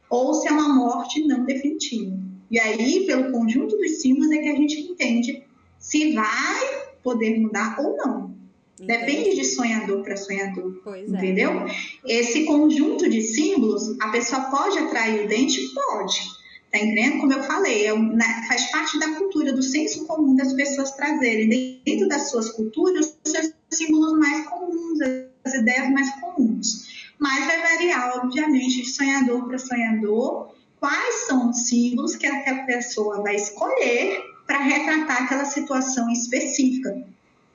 [0.09, 2.17] ou se é uma morte não definitiva.
[2.49, 5.43] E aí, pelo conjunto dos símbolos, é que a gente entende
[5.77, 8.31] se vai poder mudar ou não.
[8.79, 8.99] Entendi.
[8.99, 10.81] Depende de sonhador para sonhador.
[10.83, 11.17] Pois é.
[11.17, 11.51] entendeu?
[11.61, 12.19] É.
[12.19, 15.61] Esse conjunto de símbolos, a pessoa pode atrair o dente?
[15.73, 16.40] Pode
[16.71, 17.19] Tá entendendo?
[17.19, 21.81] Como eu falei, é, né, faz parte da cultura, do senso comum das pessoas trazerem
[21.85, 24.99] dentro das suas culturas os seus símbolos mais comuns,
[25.43, 26.87] as ideias mais comuns.
[27.19, 33.21] Mas vai variar, obviamente, de sonhador para sonhador, quais são os símbolos que aquela pessoa
[33.21, 37.05] vai escolher para retratar aquela situação específica.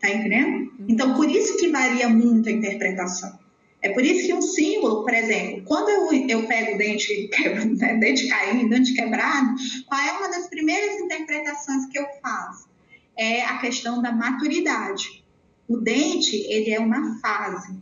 [0.00, 0.72] Tá entendendo?
[0.86, 3.45] Então, por isso que varia muito a interpretação.
[3.82, 7.30] É por isso que um símbolo, por exemplo, quando eu, eu pego o dente,
[7.78, 9.54] né, dente caindo, dente quebrado,
[9.86, 12.68] qual é uma das primeiras interpretações que eu faço?
[13.16, 15.24] É a questão da maturidade.
[15.68, 17.78] O dente, ele é uma fase.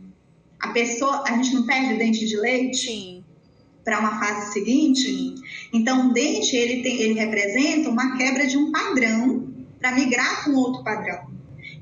[0.58, 3.22] A pessoa, a gente não perde o dente de leite
[3.84, 5.02] para uma fase seguinte?
[5.02, 5.34] Sim.
[5.72, 10.52] Então, o dente, ele, tem, ele representa uma quebra de um padrão para migrar para
[10.52, 11.26] um outro padrão.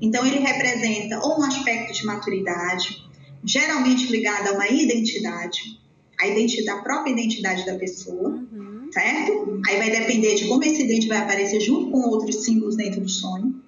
[0.01, 3.01] Então, ele representa ou um aspecto de maturidade,
[3.43, 5.79] geralmente ligada a uma identidade,
[6.19, 8.89] a, identidade, a própria identidade da pessoa, uhum.
[8.91, 9.61] certo?
[9.67, 13.09] Aí vai depender de como esse dente vai aparecer junto com outros símbolos dentro do
[13.09, 13.61] sonho.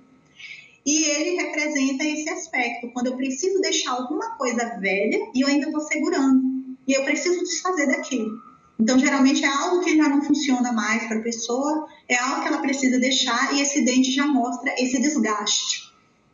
[0.85, 5.65] E ele representa esse aspecto, quando eu preciso deixar alguma coisa velha e eu ainda
[5.65, 6.43] estou segurando.
[6.87, 8.39] E eu preciso desfazer daquilo.
[8.79, 12.47] Então, geralmente é algo que já não funciona mais para a pessoa, é algo que
[12.49, 15.84] ela precisa deixar e esse dente já mostra esse desgaste.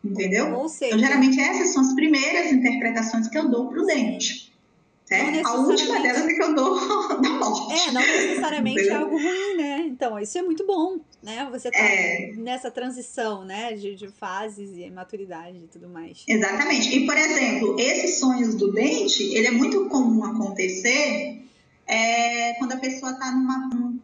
[0.04, 0.54] Entendeu?
[0.56, 4.52] Ou seja, então, geralmente essas são as primeiras interpretações que eu dou para o dente.
[5.06, 5.46] Certo?
[5.46, 6.80] A última delas é que eu dou
[7.22, 7.74] da morte.
[7.74, 9.84] É, não necessariamente é algo ruim, né?
[9.86, 11.48] Então, isso é muito bom, né?
[11.52, 12.32] Você tá é...
[12.38, 13.74] nessa transição, né?
[13.74, 16.24] De, de fases e maturidade e tudo mais.
[16.26, 16.96] Exatamente.
[16.96, 21.42] E, por exemplo, esses sonhos do dente, ele é muito comum acontecer
[21.86, 23.32] é, quando a pessoa está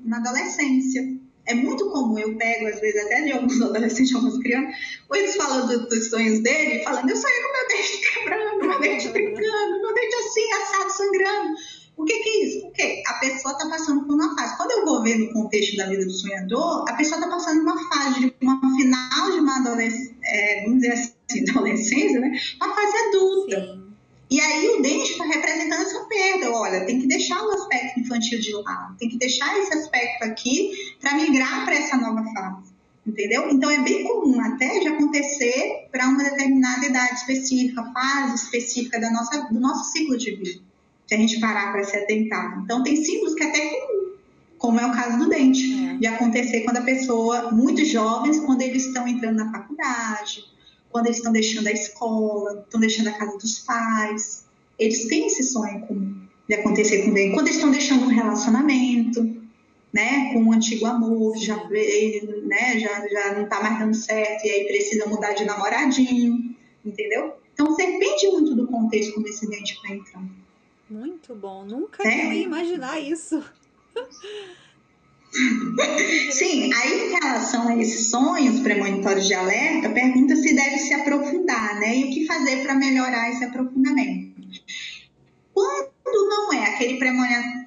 [0.01, 4.75] na adolescência é muito comum, eu pego, às vezes, até de alguns adolescentes, algumas crianças,
[5.09, 8.79] ou eles falam do, dos sonhos dele, falando, eu sonhei com meu dente quebrando, meu
[8.79, 11.55] dente brincando, meu dente assim, assado, sangrando.
[11.95, 12.61] O que, que é isso?
[12.61, 14.55] Porque a pessoa está passando por uma fase.
[14.55, 17.89] Quando eu vou ver no contexto da vida do sonhador, a pessoa está passando uma
[17.89, 22.39] fase, de uma final de uma adolescência, é, vamos dizer assim, adolescência, né?
[22.61, 23.61] Uma fase adulta.
[23.61, 23.86] Sim.
[24.29, 26.51] E aí o dente está representando essa perda.
[26.51, 30.71] Olha, tem que deixar o aspecto infantil de lado, tem que deixar esse aspecto aqui
[30.99, 32.75] para migrar para essa nova fase.
[33.05, 33.49] Entendeu?
[33.49, 39.09] Então é bem comum até de acontecer para uma determinada idade específica, fase específica da
[39.09, 40.59] nossa, do nosso ciclo de vida.
[41.05, 42.61] Se a gente parar para se atentar.
[42.61, 44.11] Então tem símbolos que é até comum,
[44.57, 45.93] como é o caso do dente, é.
[45.93, 50.43] de acontecer quando a pessoa, muito jovens, quando eles estão entrando na faculdade,
[50.91, 54.45] quando eles estão deixando a escola, estão deixando a casa dos pais.
[54.79, 56.15] Eles têm esse sonho comum
[56.47, 57.33] de acontecer com eles.
[57.33, 59.37] Quando eles estão deixando um relacionamento,
[59.91, 64.45] né, com um antigo amor, já, ele, né, já, já não está mais dando certo
[64.45, 67.33] e aí precisa mudar de namoradinho, entendeu?
[67.53, 70.29] Então depende muito do contexto como esse dente está entrando.
[70.89, 72.35] Muito bom, nunca é.
[72.35, 73.43] ia imaginar isso.
[76.31, 81.79] Sim, aí em relação a esses sonhos premonitórios de alerta, pergunta se deve se aprofundar,
[81.79, 81.97] né?
[81.97, 84.37] E o que fazer para melhorar esse aprofundamento.
[85.53, 86.99] Quando não é aquele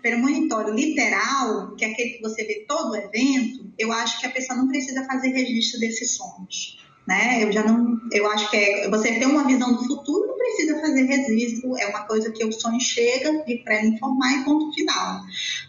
[0.01, 4.31] premonitório literal, que é aquele que você vê todo o evento, eu acho que a
[4.31, 7.43] pessoa não precisa fazer registro desses sonhos né?
[7.43, 10.81] Eu já não, eu acho que é, você ter uma visão do futuro não precisa
[10.81, 15.21] fazer registro, é uma coisa que o sonho chega para informar e ponto final.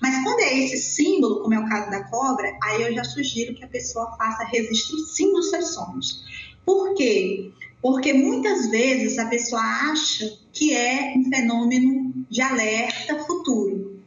[0.01, 3.55] Mas quando é esse símbolo, como é o caso da cobra, aí eu já sugiro
[3.55, 6.23] que a pessoa faça registro sim dos seus sonhos.
[6.65, 7.51] Por quê?
[7.81, 13.99] Porque muitas vezes a pessoa acha que é um fenômeno de alerta futuro.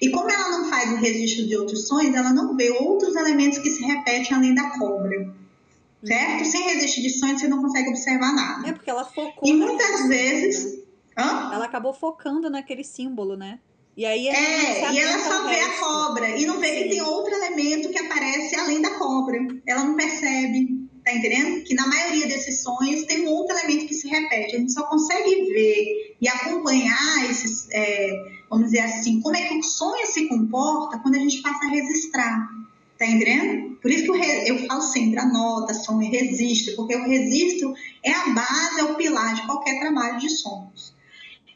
[0.00, 3.58] E como ela não faz o registro de outros sonhos, ela não vê outros elementos
[3.58, 5.36] que se repetem além da cobra
[6.04, 6.44] certo?
[6.44, 8.68] Sem registro de sonho, você não consegue observar nada.
[8.68, 9.48] É porque ela focou.
[9.48, 10.78] E muitas vezes.
[11.16, 11.24] Né?
[11.52, 13.58] Ela acabou focando naquele símbolo, né?
[13.98, 16.82] E aí é, e ela só vê a cobra e não vê Sim.
[16.84, 19.36] que tem outro elemento que aparece além da cobra.
[19.66, 21.64] Ela não percebe, tá entendendo?
[21.64, 24.54] Que na maioria desses sonhos tem um outro elemento que se repete.
[24.54, 29.58] A gente só consegue ver e acompanhar esses, é, vamos dizer assim, como é que
[29.58, 32.48] o sonho se comporta quando a gente passa a registrar.
[32.98, 33.76] Tá entendendo?
[33.80, 38.30] Por isso que eu, eu falo sempre, anota, sonho, registro, porque o registro é a
[38.30, 40.92] base, é o pilar de qualquer trabalho de sonhos.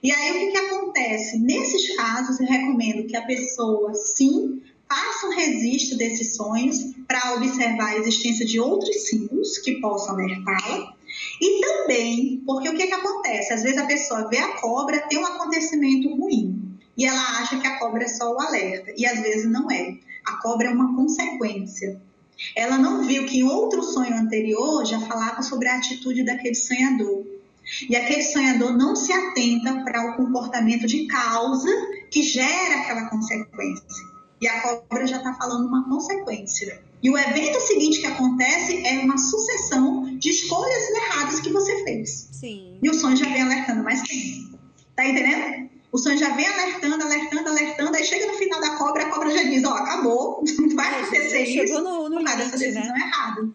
[0.01, 1.39] E aí o que, que acontece?
[1.39, 7.89] Nesses casos, eu recomendo que a pessoa, sim, faça um registro desses sonhos, para observar
[7.89, 10.95] a existência de outros símbolos que possam alertá-la.
[11.41, 13.53] E também, porque o que, que acontece?
[13.53, 17.67] Às vezes a pessoa vê a cobra, tem um acontecimento ruim, e ela acha que
[17.67, 19.97] a cobra é só o alerta, e às vezes não é.
[20.25, 22.01] A cobra é uma consequência.
[22.57, 27.25] Ela não viu que em outro sonho anterior já falava sobre a atitude daquele sonhador.
[27.89, 31.71] E aquele sonhador não se atenta para o comportamento de causa
[32.11, 34.13] que gera aquela consequência.
[34.41, 36.83] E a cobra já está falando uma consequência.
[37.03, 42.29] E o evento seguinte que acontece é uma sucessão de escolhas erradas que você fez.
[42.33, 42.79] Sim.
[42.83, 44.59] E o sonho já vem alertando mais tempo.
[44.95, 45.71] Tá entendendo?
[45.93, 49.31] O sonho já vem alertando, alertando, alertando, aí chega no final da cobra, a cobra
[49.31, 52.99] já diz, ó, acabou, não vai acontecer Chegou isso no, no dessa limite, decisão né?
[52.99, 53.51] errada.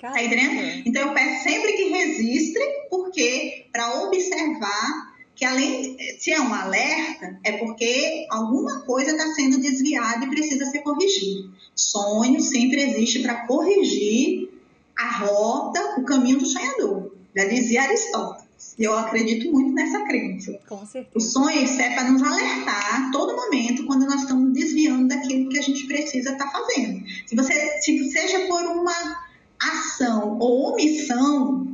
[0.00, 0.18] Caramba.
[0.18, 0.82] Tá entendendo?
[0.86, 7.38] Então eu peço sempre que registrem, porque para observar que além, se é um alerta,
[7.44, 11.52] é porque alguma coisa está sendo desviada e precisa ser corrigido.
[11.74, 14.50] Sonho sempre existe para corrigir
[14.96, 17.12] a rota, o caminho do sonhador.
[17.36, 18.45] Já dizia Aristóteles.
[18.78, 20.58] E eu acredito muito nessa crença.
[20.68, 21.28] Com O certeza.
[21.30, 25.58] sonho isso é para nos alertar a todo momento quando nós estamos desviando daquilo que
[25.58, 27.02] a gente precisa estar fazendo.
[27.26, 29.26] Se você, se seja por uma
[29.58, 31.66] ação ou omissão,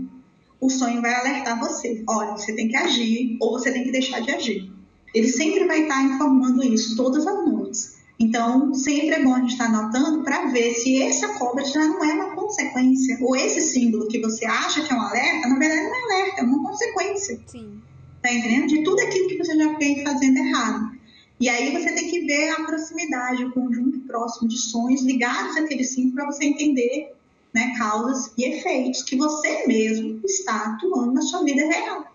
[0.60, 2.02] o sonho vai alertar você.
[2.08, 4.72] Olha, você tem que agir ou você tem que deixar de agir.
[5.14, 7.96] Ele sempre vai estar informando isso todas as noites.
[8.18, 12.04] Então, sempre é bom a gente estar anotando para ver se essa cobra já não
[12.04, 13.18] é uma consequência.
[13.20, 16.40] Ou esse símbolo que você acha que é um alerta, na verdade não é alerta,
[16.40, 17.40] é uma consequência.
[17.46, 17.80] Sim.
[18.22, 18.68] Tá entendendo?
[18.68, 20.92] De tudo aquilo que você já vem fazendo errado.
[21.40, 25.82] E aí você tem que ver a proximidade, o conjunto próximo de sonhos ligados àquele
[25.82, 27.12] símbolo para você entender
[27.52, 32.06] né, causas e efeitos que você mesmo está atuando na sua vida real.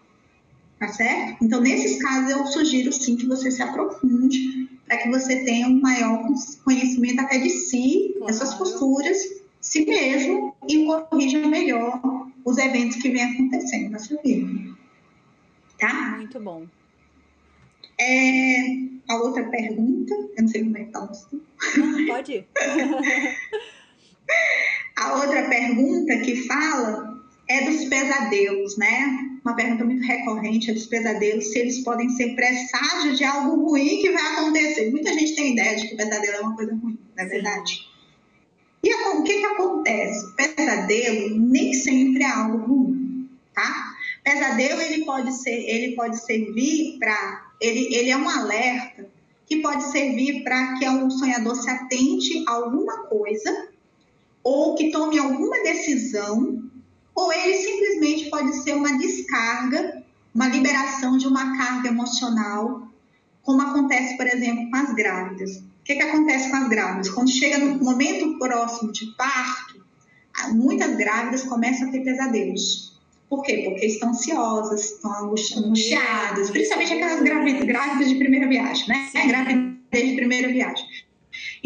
[0.80, 1.44] Tá certo?
[1.44, 5.82] Então, nesses casos, eu sugiro sim que você se aprofunde para que você tenha um
[5.82, 6.24] maior
[6.64, 8.26] conhecimento até de si, Claro.
[8.28, 9.18] das suas posturas,
[9.60, 12.02] si mesmo e corrija melhor
[12.46, 14.76] os eventos que vêm acontecendo na sua vida.
[15.78, 16.16] Tá?
[16.18, 16.66] Muito bom.
[18.00, 18.78] É,
[19.10, 21.80] a outra pergunta, eu não sei como é que tá o.
[21.80, 22.48] Não, pode ir.
[24.98, 29.37] A outra pergunta que fala é dos pesadelos, né?
[29.48, 34.02] Uma pergunta muito recorrente é dos pesadelos, se eles podem ser presságio de algo ruim
[34.02, 34.92] que vai acontecer.
[34.92, 37.88] Muita gente tem ideia de que o pesadelo é uma coisa ruim, não é verdade?
[38.84, 40.26] E o que que acontece?
[40.26, 43.96] O pesadelo nem sempre é algo ruim, tá?
[44.22, 49.08] Pesadelo ele pode ser, ele pode servir para, ele, ele é um alerta
[49.46, 53.70] que pode servir para que o sonhador se atente a alguma coisa
[54.44, 56.67] ou que tome alguma decisão,
[57.18, 60.04] ou ele simplesmente pode ser uma descarga,
[60.34, 62.88] uma liberação de uma carga emocional,
[63.42, 65.58] como acontece, por exemplo, com as grávidas.
[65.58, 67.10] O que, que acontece com as grávidas?
[67.10, 69.84] Quando chega no momento próximo de parto,
[70.38, 72.96] ah, muitas grávidas começam a ter pesadelos.
[73.30, 73.64] Por quê?
[73.68, 79.10] Porque estão ansiosas, estão angusti- angustiadas, principalmente aquelas grávidas, grávidas de primeira viagem, né?
[79.12, 79.28] Sim.
[79.28, 80.86] Gravidez de primeira viagem.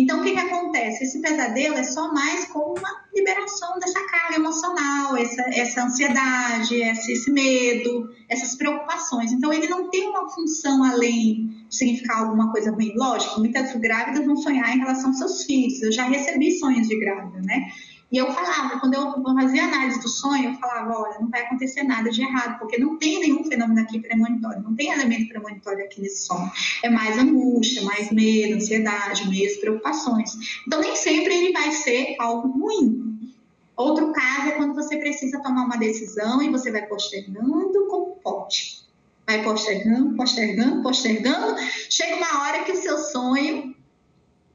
[0.01, 1.03] Então, o que, que acontece?
[1.03, 7.11] Esse pesadelo é só mais como uma liberação dessa carga emocional, essa, essa ansiedade, esse,
[7.11, 9.31] esse medo, essas preocupações.
[9.31, 12.93] Então, ele não tem uma função além de significar alguma coisa ruim.
[12.95, 15.79] Lógico, muitas grávidas vão sonhar em relação aos seus filhos.
[15.83, 17.67] Eu já recebi sonhos de grávida, né?
[18.11, 21.83] E eu falava, quando eu fazia análise do sonho, eu falava, olha, não vai acontecer
[21.83, 26.01] nada de errado, porque não tem nenhum fenômeno aqui premonitório, não tem elemento premonitório aqui
[26.01, 26.51] nesse sonho.
[26.83, 30.31] É mais angústia, mais medo, ansiedade, medo, preocupações.
[30.67, 33.33] Então, nem sempre ele vai ser algo ruim.
[33.77, 38.81] Outro caso é quando você precisa tomar uma decisão e você vai postergando como pode.
[39.25, 41.55] Vai postergando, postergando, postergando.
[41.89, 43.73] Chega uma hora que o seu sonho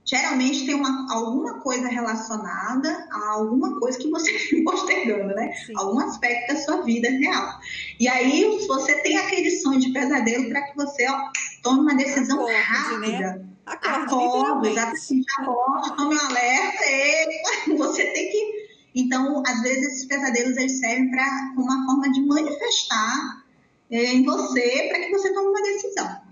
[0.06, 5.52] geralmente tem uma, alguma coisa relacionada a alguma coisa que você vem postergando, né?
[5.52, 5.72] Sim.
[5.76, 7.58] Algum aspecto da sua vida real.
[7.98, 11.18] E aí você tem aquele sonho de pesadelo para que você ó,
[11.62, 13.16] tome uma decisão Acorde, né?
[13.18, 13.46] rápida.
[13.66, 14.78] Acorde, Acorde, literalmente.
[14.78, 18.66] exatamente, acorde, tome um alerta, epa, você tem que.
[18.94, 23.44] Então, às vezes, esses pesadelos eles servem para uma forma de manifestar
[23.90, 26.26] eh, em você para que você tome uma decisão.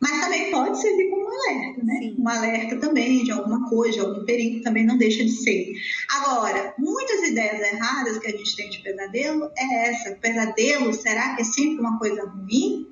[0.00, 1.98] Mas também pode servir como alerta, né?
[2.00, 2.16] Sim.
[2.18, 5.74] Um alerta também de alguma coisa, de algum perigo, também não deixa de ser.
[6.10, 10.16] Agora, muitas ideias erradas que a gente tem de pesadelo é essa.
[10.16, 12.88] Pesadelo, será que é sempre uma coisa ruim?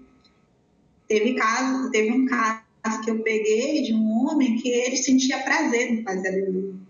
[1.06, 2.62] Teve caso, teve um caso
[3.04, 6.87] que eu peguei de um homem que ele sentia prazer no pesadelo.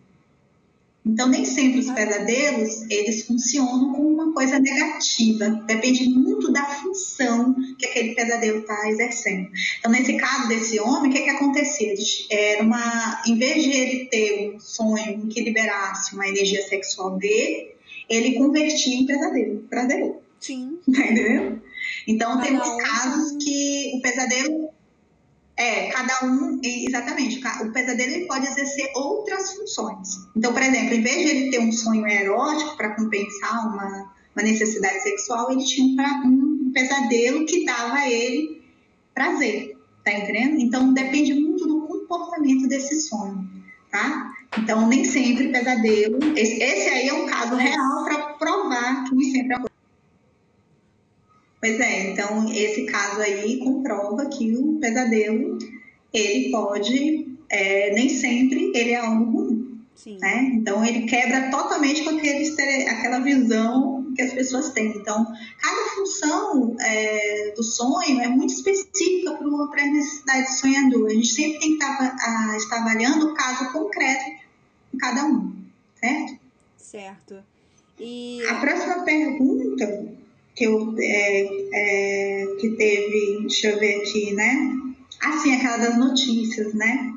[1.08, 5.48] Então, nem sempre os pesadelos, eles funcionam como uma coisa negativa.
[5.66, 9.48] Depende muito da função que aquele pesadelo está exercendo.
[9.78, 11.94] Então, nesse caso desse homem, o que, que acontecia?
[12.30, 17.70] Era uma, em vez de ele ter um sonho que liberasse uma energia sexual dele,
[18.08, 20.18] ele convertia em pesadelo, prazeroso.
[20.38, 20.78] Sim.
[20.94, 21.62] Tá entendendo?
[22.06, 24.67] Então, temos casos que o pesadelo
[25.58, 30.08] é, cada um, exatamente, o pesadelo ele pode exercer outras funções.
[30.36, 34.42] Então, por exemplo, em vez de ele ter um sonho erótico para compensar uma, uma,
[34.44, 38.62] necessidade sexual, ele tinha um, pesadelo que dava a ele
[39.12, 40.60] prazer, tá entendendo?
[40.60, 43.44] Então, depende muito do comportamento desse sonho,
[43.90, 44.32] tá?
[44.56, 46.18] Então, nem sempre pesadelo.
[46.36, 49.67] Esse, esse aí é um caso real para provar que nem sempre é
[51.60, 55.58] Pois é, então esse caso aí comprova que o pesadelo
[56.12, 59.80] ele pode, é, nem sempre ele é algo ruim.
[59.96, 60.18] Sim.
[60.20, 60.52] Né?
[60.54, 62.48] Então ele quebra totalmente com aquele,
[62.88, 64.96] aquela visão que as pessoas têm.
[64.96, 65.26] Então,
[65.60, 69.32] cada função é, do sonho é muito específica
[69.70, 71.06] para as necessidades do sonhador.
[71.06, 74.24] A gente sempre tem que estar, a, estar avaliando o caso concreto
[74.92, 75.52] de cada um,
[76.00, 76.38] certo?
[76.76, 77.44] Certo.
[77.98, 78.40] E...
[78.46, 80.17] A próxima pergunta
[80.58, 81.42] que, eu, é,
[81.72, 84.76] é, que teve, deixa eu ver aqui, né?
[85.22, 87.14] Assim, aquela das notícias, né?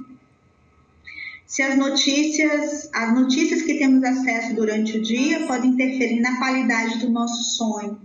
[1.48, 7.00] Se as notícias, as notícias que temos acesso durante o dia podem interferir na qualidade
[7.00, 8.00] do nosso sonho,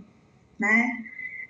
[0.59, 1.03] né?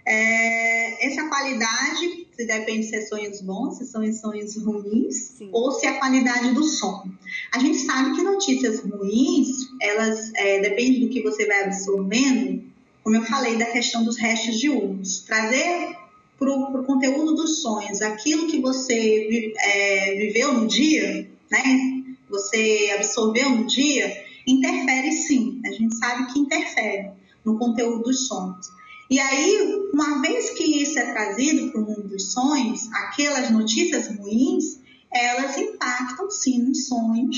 [0.05, 5.49] É, essa qualidade se depende se é sonhos bons, se são sonhos ruins, Sim.
[5.51, 7.17] ou se é a qualidade do sono.
[7.51, 9.47] A gente sabe que notícias ruins,
[9.81, 12.63] elas é, depende do que você vai absorvendo,
[13.07, 15.95] como eu falei da questão dos restos de humus, trazer
[16.37, 22.03] para o conteúdo dos sonhos aquilo que você é, viveu no dia, né?
[22.29, 24.13] Você absorveu no dia,
[24.45, 25.61] interfere sim.
[25.65, 27.11] A gente sabe que interfere
[27.45, 28.67] no conteúdo dos sonhos.
[29.09, 34.09] E aí, uma vez que isso é trazido para o mundo dos sonhos, aquelas notícias
[34.17, 34.81] ruins,
[35.13, 37.37] elas impactam sim nos sonhos,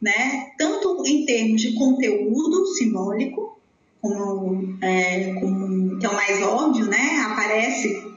[0.00, 0.52] né?
[0.56, 3.59] Tanto em termos de conteúdo simbólico,
[4.00, 7.26] como, é, como, que é o mais óbvio, né?
[7.26, 8.10] Aparece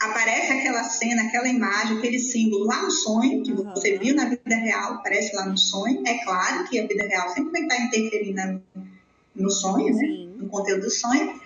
[0.00, 4.56] aparece aquela cena, aquela imagem, aquele símbolo lá no sonho, que você viu na vida
[4.56, 6.02] real, aparece lá no sonho.
[6.06, 8.62] É claro que a vida real sempre vai estar interferindo
[9.34, 10.28] no sonho, né?
[10.36, 11.38] no conteúdo do sonho.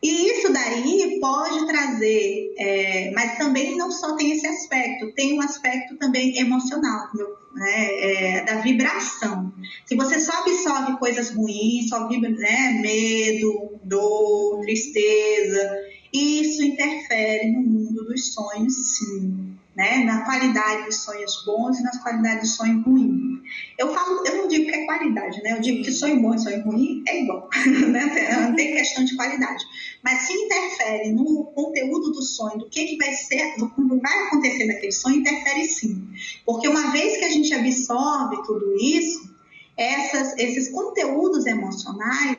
[0.00, 5.40] E isso daí pode trazer, é, mas também não só tem esse aspecto, tem um
[5.40, 7.08] aspecto também emocional,
[7.52, 9.52] né, é, da vibração.
[9.84, 15.68] Se você só absorve coisas ruins, só vibra né, medo, dor, tristeza,
[16.12, 19.98] isso interfere no mundo dos sonhos, sim né?
[19.98, 23.40] Na qualidade dos sonhos bons e nas qualidades do sonho ruim.
[23.78, 25.52] Eu falo, eu não digo que é qualidade, né?
[25.52, 27.48] Eu digo que sonho bom e sonho ruim é igual,
[27.88, 28.40] né?
[28.40, 29.64] Não tem questão de qualidade.
[30.02, 34.26] Mas se interfere no conteúdo do sonho, do que, que vai ser, do que vai
[34.26, 36.08] acontecer naquele sonho, interfere sim.
[36.46, 39.36] Porque uma vez que a gente absorve tudo isso,
[39.76, 42.38] essas, esses conteúdos emocionais,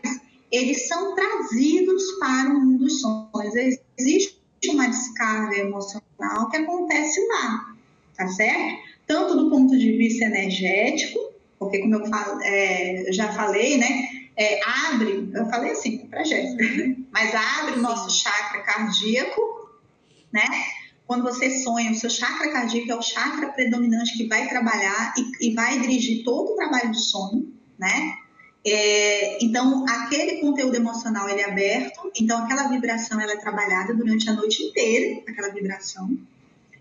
[0.52, 3.54] eles são trazidos para o mundo dos sonhos.
[3.98, 7.76] Existe uma descarga emocional que acontece lá,
[8.16, 8.90] tá certo?
[9.08, 11.20] Tanto do ponto de vista energético,
[11.58, 14.19] porque como eu falo, é, já falei, né?
[14.40, 17.06] É, abre, eu falei assim para Jéssica, uhum.
[17.12, 19.42] mas abre o nosso chakra cardíaco,
[20.32, 20.48] né?
[21.06, 25.50] Quando você sonha, o seu chakra cardíaco é o chakra predominante que vai trabalhar e,
[25.50, 28.16] e vai dirigir todo o trabalho do sonho, né?
[28.66, 34.30] É, então, aquele conteúdo emocional ele é aberto, então aquela vibração ela é trabalhada durante
[34.30, 36.18] a noite inteira, aquela vibração.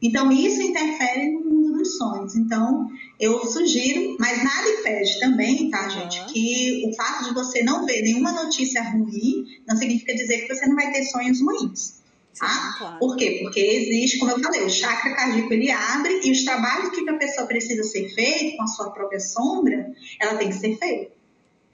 [0.01, 2.37] Então, isso interfere no mundo dos sonhos.
[2.37, 2.89] Então,
[3.19, 6.27] eu sugiro, mas nada impede também, tá, gente, uhum.
[6.27, 10.67] que o fato de você não ver nenhuma notícia ruim não significa dizer que você
[10.67, 11.99] não vai ter sonhos ruins.
[12.39, 12.49] Tá?
[12.49, 12.99] Sim, claro.
[13.01, 13.41] Por quê?
[13.43, 17.15] Porque existe, como eu falei, o chakra cardíaco ele abre e os trabalhos que a
[17.15, 21.11] pessoa precisa ser feito com a sua própria sombra, ela tem que ser feita.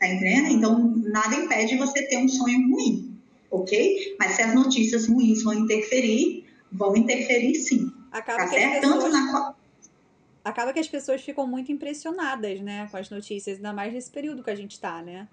[0.00, 0.48] Tá entendendo?
[0.48, 3.14] Então, nada impede você ter um sonho ruim,
[3.50, 4.16] ok?
[4.18, 7.92] Mas se as notícias ruins vão interferir, vão interferir sim.
[8.14, 8.80] Acaba tá que certo?
[8.80, 9.12] Pessoas...
[9.12, 9.54] Na
[10.44, 14.44] acaba que as pessoas ficam muito impressionadas, né, com as notícias, ainda mais nesse período
[14.44, 15.26] que a gente está, né?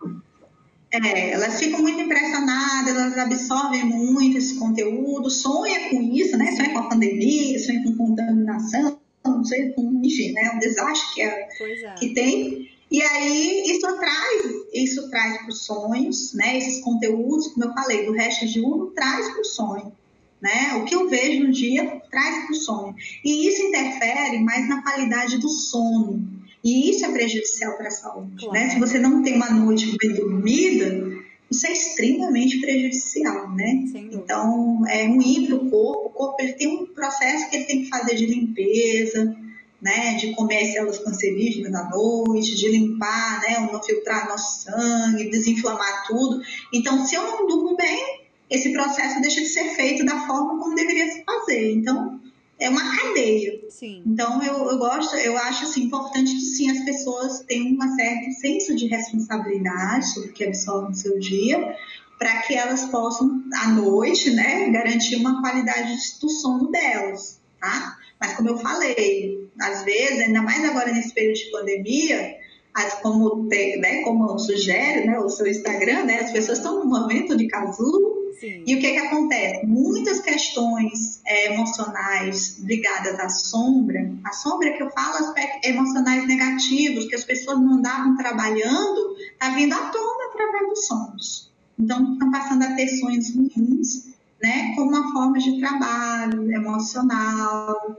[0.91, 6.51] É, elas ficam muito impressionadas, elas absorvem muito esse conteúdo, sonha com isso, né?
[6.55, 8.99] Sonha com a pandemia, sonha com contaminação,
[9.43, 10.51] sonha com, enfim, né?
[10.53, 11.49] Um desastre que, é,
[11.85, 11.93] é.
[11.95, 12.69] que tem.
[12.89, 16.57] E aí isso traz, isso traz para os sonhos, né?
[16.57, 19.93] Esses conteúdos, como eu falei, do resto de uno, traz para o sonho.
[20.41, 20.75] Né?
[20.77, 22.95] O que eu vejo no dia traz para o sonho.
[23.23, 26.27] E isso interfere mais na qualidade do sono.
[26.63, 28.37] E isso é prejudicial para a saúde.
[28.37, 28.53] Claro.
[28.53, 28.69] Né?
[28.69, 31.21] Se você não tem uma noite bem dormida,
[31.51, 33.83] isso é extremamente prejudicial, né?
[33.93, 36.07] Então, é ruim para o corpo.
[36.07, 39.35] O corpo ele tem um processo que ele tem que fazer de limpeza,
[39.81, 40.13] né?
[40.13, 43.69] De comer células cancerígenas à noite, de limpar, né?
[43.69, 46.41] Não filtrar nosso sangue, desinflamar tudo.
[46.71, 48.20] Então, se eu não durmo bem,
[48.51, 51.71] esse processo deixa de ser feito da forma como deveria se fazer.
[51.71, 52.19] Então,
[52.59, 53.59] é uma cadeia.
[53.69, 54.03] Sim.
[54.05, 58.31] Então eu, eu gosto, eu acho assim, importante que sim as pessoas tenham um certo
[58.33, 61.75] senso de responsabilidade sobre o que absorvem no seu dia,
[62.19, 67.97] para que elas possam à noite, né, garantir uma qualidade do sono delas, tá?
[68.19, 72.35] Mas como eu falei, às vezes, ainda mais agora nesse período de pandemia,
[72.75, 77.35] as, como, né, como sugere né, o seu Instagram, né, as pessoas estão num momento
[77.35, 78.63] de casulo Sim.
[78.65, 79.67] e o que, que acontece?
[79.67, 87.05] Muitas questões é, emocionais ligadas à sombra, a sombra que eu falo, aspectos emocionais negativos,
[87.05, 91.51] que as pessoas não andavam trabalhando, está vindo à tona através dos sonhos.
[91.77, 94.09] Então, estão passando a ter sonhos ruins,
[94.41, 97.95] né, como uma forma de trabalho emocional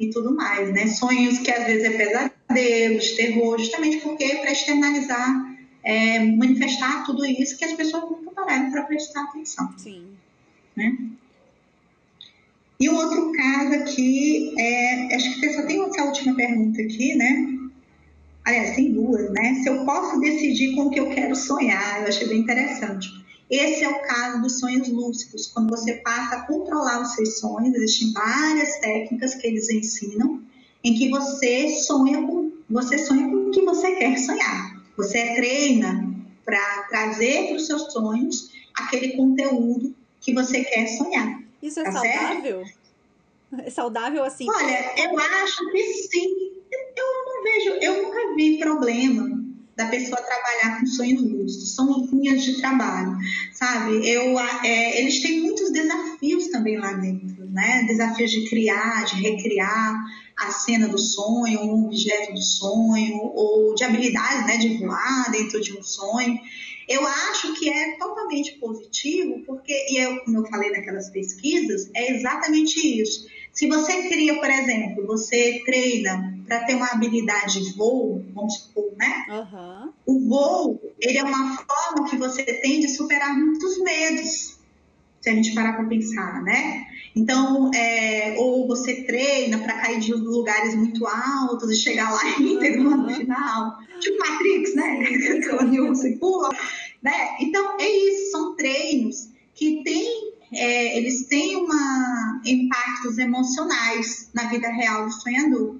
[0.00, 0.86] e tudo mais, né?
[0.86, 5.51] Sonhos que às vezes é pesadelos, terror, justamente porque para externalizar
[5.82, 9.72] é, manifestar tudo isso que as pessoas nunca pararam para prestar atenção.
[9.76, 10.06] Sim.
[10.76, 10.96] Né?
[12.78, 17.58] E o outro caso aqui, é, acho que só tem essa última pergunta aqui, né?
[18.44, 19.54] Aliás, tem duas, né?
[19.62, 23.08] Se eu posso decidir com o que eu quero sonhar, eu achei bem interessante.
[23.48, 27.74] Esse é o caso dos sonhos lúcidos, quando você passa a controlar os seus sonhos,
[27.74, 30.42] existem várias técnicas que eles ensinam,
[30.82, 34.81] em que você sonha com, você sonha com o que você quer sonhar.
[34.96, 36.12] Você treina
[36.44, 41.42] para trazer para os seus sonhos aquele conteúdo que você quer sonhar.
[41.62, 42.64] Isso é tá saudável?
[42.64, 42.82] Certo?
[43.66, 44.48] É saudável assim?
[44.48, 46.52] Olha, eu acho que sim.
[46.96, 49.41] Eu não vejo, eu nunca vi problema
[49.76, 51.74] da pessoa trabalhar com sonhos lúcidos.
[51.74, 53.16] São linhas de trabalho,
[53.52, 54.06] sabe?
[54.06, 57.84] Eu, é, eles têm muitos desafios também lá dentro, né?
[57.86, 60.02] Desafios de criar, de recriar
[60.36, 65.60] a cena do sonho, um objeto do sonho, ou de habilidade né, de voar dentro
[65.60, 66.38] de um sonho.
[66.88, 72.12] Eu acho que é totalmente positivo, porque, e eu, como eu falei naquelas pesquisas, é
[72.12, 73.26] exatamente isso.
[73.52, 78.92] Se você cria, por exemplo, você treina para ter uma habilidade de voo, vamos supor,
[78.96, 79.26] né?
[79.28, 79.92] Uhum.
[80.06, 84.58] O voo, ele é uma forma que você tem de superar muitos medos,
[85.20, 86.86] se a gente parar para pensar, né?
[87.14, 92.88] Então, é, ou você treina para cair de lugares muito altos e chegar lá íntegro
[92.88, 93.02] uhum.
[93.02, 95.04] no final, tipo Matrix, né?
[95.48, 96.48] Quando você pula,
[97.02, 97.36] né?
[97.40, 102.31] Então, é isso, são treinos que têm, é, eles têm uma,
[103.18, 105.76] emocionais na vida real do sonhador.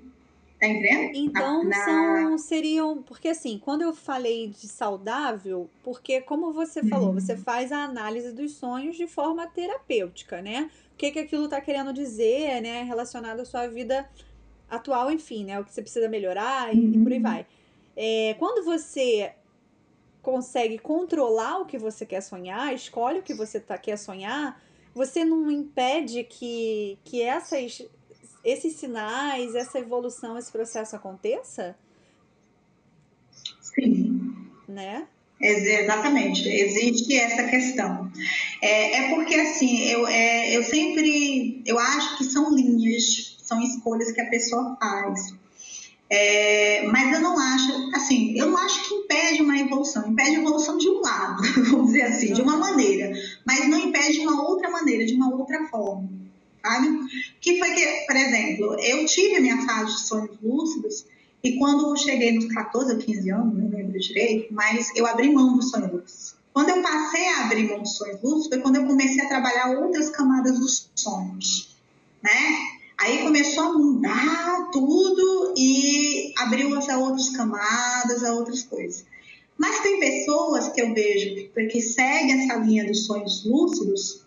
[0.62, 1.10] Tá entendendo?
[1.16, 1.84] Então, na...
[1.84, 3.02] são, seriam.
[3.02, 7.14] Porque, assim, quando eu falei de saudável, porque, como você falou, uhum.
[7.14, 10.70] você faz a análise dos sonhos de forma terapêutica, né?
[10.94, 12.84] O que, que aquilo está querendo dizer, né?
[12.84, 14.08] Relacionado à sua vida
[14.70, 15.58] atual, enfim, né?
[15.58, 16.92] O que você precisa melhorar e, uhum.
[16.92, 17.24] e por aí uhum.
[17.24, 17.46] vai.
[17.96, 19.32] É, quando você
[20.22, 24.62] consegue controlar o que você quer sonhar, escolhe o que você tá, quer sonhar,
[24.94, 27.82] você não impede que, que essas
[28.44, 31.76] esses sinais, essa evolução, esse processo aconteça?
[33.60, 34.48] Sim.
[34.68, 35.06] Né?
[35.40, 38.10] Exatamente, existe essa questão.
[38.60, 44.12] É, é porque assim, eu, é, eu sempre, eu acho que são linhas, são escolhas
[44.12, 45.34] que a pessoa faz.
[46.14, 50.40] É, mas eu não acho, assim, eu não acho que impede uma evolução, impede a
[50.40, 53.12] evolução de um lado, vamos dizer assim, de uma maneira,
[53.46, 56.22] mas não impede uma outra maneira, de uma outra forma
[56.62, 57.00] sabe?
[57.40, 61.04] Que foi que, por exemplo, eu tive a minha fase de sonhos lúcidos
[61.42, 65.32] e quando eu cheguei nos 14 ou 15 anos, não lembro direito, mas eu abri
[65.32, 66.36] mão dos sonhos lúcidos.
[66.52, 69.70] Quando eu passei a abrir mão dos sonhos lúcidos foi quando eu comecei a trabalhar
[69.78, 71.76] outras camadas dos sonhos,
[72.22, 72.71] né?
[73.02, 79.04] Aí começou a mudar tudo e abriu as outras camadas, a outras coisas.
[79.58, 84.22] Mas tem pessoas que eu vejo que, seguem essa linha dos sonhos lúcidos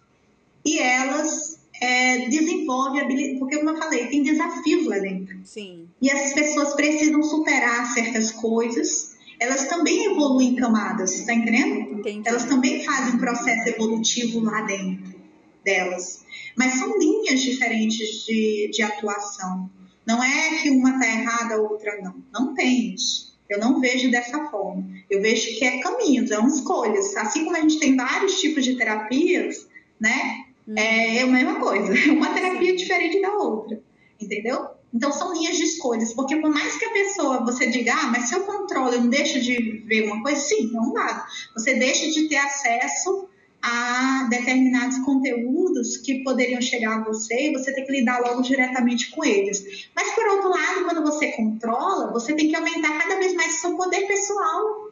[0.65, 5.39] e elas é, desenvolve habilidade, porque como eu falei, tem desafios lá dentro.
[5.45, 5.87] Sim.
[6.01, 9.15] E essas pessoas precisam superar certas coisas.
[9.39, 11.99] Elas também evoluem em camadas, tá entendendo?
[11.99, 12.27] Entendi.
[12.27, 15.15] Elas também fazem um processo evolutivo lá dentro
[15.63, 16.24] delas.
[16.55, 19.69] Mas são linhas diferentes de, de atuação.
[20.05, 22.15] Não é que uma tá errada, a outra não.
[22.33, 23.35] Não tem isso.
[23.49, 24.87] Eu não vejo dessa forma.
[25.09, 27.15] Eu vejo que é caminhos, são escolhas.
[27.17, 29.67] Assim como a gente tem vários tipos de terapias,
[29.99, 30.45] né?
[30.75, 33.79] É, é a mesma coisa, uma terapia diferente da outra,
[34.19, 34.67] entendeu?
[34.91, 38.29] Então, são linhas de escolhas, porque por mais que a pessoa, você diga, ah, mas
[38.29, 41.25] se eu controlo, eu não deixo de ver uma coisa, sim, é um lado.
[41.53, 43.27] Você deixa de ter acesso
[43.65, 49.09] a determinados conteúdos que poderiam chegar a você e você tem que lidar logo diretamente
[49.09, 49.89] com eles.
[49.95, 53.75] Mas, por outro lado, quando você controla, você tem que aumentar cada vez mais seu
[53.75, 54.91] poder pessoal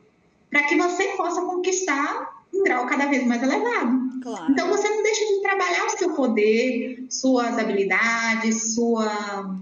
[0.50, 4.20] para que você possa conquistar um grau cada vez mais elevado.
[4.24, 4.52] Claro.
[4.52, 9.56] Então, você não deixa de trabalhar o seu poder, suas habilidades, sua.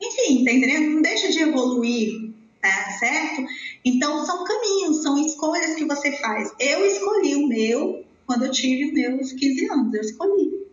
[0.00, 0.94] Enfim, tá entendendo?
[0.94, 2.30] Não deixa de evoluir,
[2.62, 3.44] tá certo?
[3.84, 6.52] Então, são caminhos, são escolhas que você faz.
[6.60, 10.66] Eu escolhi o meu quando eu tive meus 15 anos, eu escolhi,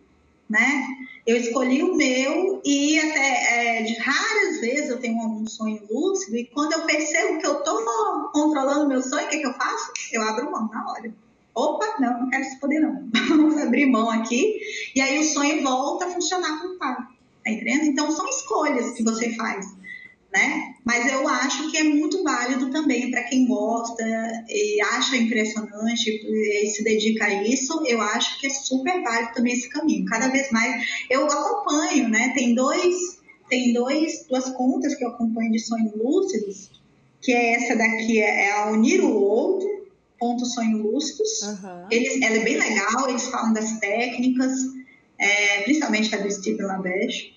[0.48, 0.86] né?
[1.26, 6.36] Eu escolhi o meu e até é, de raras vezes eu tenho algum sonho lúcido
[6.36, 7.82] e quando eu percebo que eu estou
[8.32, 9.90] controlando meu sonho, o que, que eu faço?
[10.12, 11.14] Eu abro mão na hora.
[11.54, 13.08] Opa, não, não quero esse poder não.
[13.28, 14.60] Vamos abrir mão aqui
[14.94, 17.08] e aí o sonho volta a funcionar como tá.
[17.42, 17.84] Tá entendendo?
[17.84, 19.74] Então são escolhas que você faz
[20.34, 20.74] né?
[20.84, 24.04] Mas eu acho que é muito válido também para quem gosta
[24.48, 27.84] e acha impressionante e se dedica a isso.
[27.86, 30.04] Eu acho que é super válido também esse caminho.
[30.06, 32.32] Cada vez mais eu acompanho, né?
[32.34, 32.96] Tem dois,
[33.48, 36.70] tem dois, duas contas que eu acompanho de sonhos lúcidos,
[37.22, 39.84] que é essa daqui é, é a Unir o Outro
[40.18, 41.42] ponto sonho lúcidos.
[41.42, 41.86] Uhum.
[41.90, 43.08] Eles, ela é bem legal.
[43.08, 44.52] Eles falam das técnicas,
[45.18, 47.34] é, principalmente a do Steve Labeche.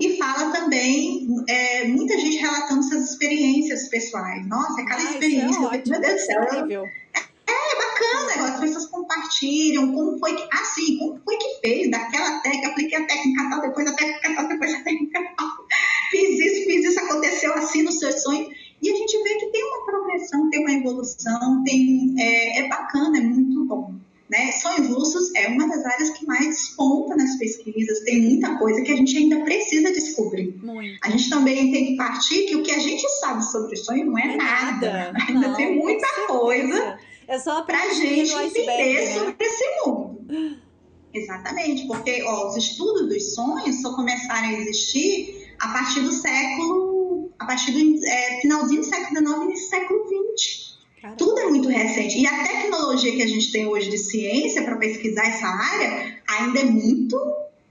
[0.00, 4.46] E fala também é, muita gente relatando suas experiências pessoais.
[4.46, 5.58] Nossa, cada Ai, experiência.
[5.58, 6.42] É ótimo, meu Deus do céu.
[6.42, 10.48] É, é bacana, as pessoas compartilham como foi que.
[10.52, 14.48] Assim, como foi que fez daquela técnica, apliquei a técnica tal, depois a técnica tal,
[14.48, 15.48] depois a técnica tal.
[16.10, 18.48] Fiz isso, fiz isso, aconteceu assim no seu sonho.
[18.80, 23.18] E a gente vê que tem uma progressão, tem uma evolução, tem, é, é bacana,
[23.18, 23.94] é muito bom.
[24.28, 24.50] Né?
[24.52, 28.00] Sonhos lúcidos é uma das áreas que mais desponta nas pesquisas.
[28.00, 30.58] Tem muita coisa que a gente ainda precisa descobrir.
[30.62, 30.98] Muito.
[31.02, 34.18] A gente também tem que partir que o que a gente sabe sobre sonho não
[34.18, 34.92] é, é nada.
[34.92, 35.18] nada.
[35.28, 36.98] Ainda não, tem muita coisa
[37.28, 39.14] é só para a gente entender né?
[39.14, 40.60] sobre esse mundo.
[41.12, 47.30] Exatamente, porque ó, os estudos dos sonhos só começaram a existir a partir do século,
[47.38, 50.04] a partir do é, finalzinho do século XIX e século
[50.36, 50.75] XX.
[51.16, 52.18] Tudo é muito recente.
[52.18, 56.60] E a tecnologia que a gente tem hoje de ciência para pesquisar essa área ainda
[56.60, 57.16] é muito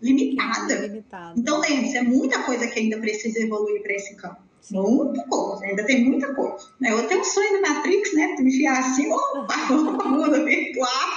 [0.01, 0.75] limitada.
[0.75, 1.39] Limitado.
[1.39, 4.37] Então, lembre-se, é muita coisa que ainda precisa evoluir para esse campo.
[4.61, 4.81] Sim.
[4.81, 6.57] Muita coisa, ainda tem muita coisa.
[6.81, 8.35] Eu tenho um sonho da Matrix, né?
[8.39, 11.09] Me enfiar assim, opa, mundo virtual.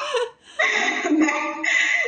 [1.16, 1.62] né?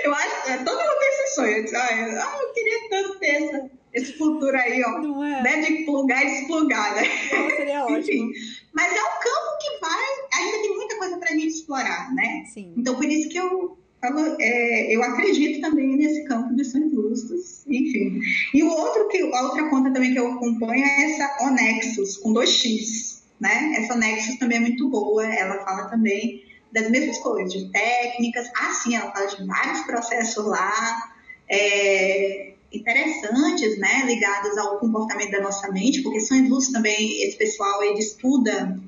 [0.05, 1.64] Eu acho que todo mundo tem esse sonho.
[1.76, 4.98] Ah, eu queria tanto ter essa, esse futuro aí, ó.
[4.98, 5.42] Não é?
[5.42, 5.61] Né?
[5.61, 7.03] De plugar e desplugar, né?
[7.32, 7.98] Não, seria ótimo.
[7.98, 8.30] Enfim,
[8.72, 12.44] mas é um campo que vai, ainda tem muita coisa para a gente explorar, né?
[12.53, 12.72] Sim.
[12.76, 17.66] Então, por isso que eu falo, é, eu acredito também nesse campo de sonhos lúcidos,
[17.66, 18.20] enfim.
[18.55, 22.32] E o outro que, a outra conta também que eu acompanho é essa Onexus, com
[22.32, 23.74] dois X, né?
[23.76, 28.49] Essa Onexus também é muito boa, ela fala também das mesmas coisas, de técnicas.
[28.57, 31.12] Ah, sim, ela fala de vários processos lá.
[31.49, 37.83] É, interessantes, né, ligadas ao comportamento da nossa mente, porque são indústrias também, esse pessoal
[37.83, 38.79] ele estuda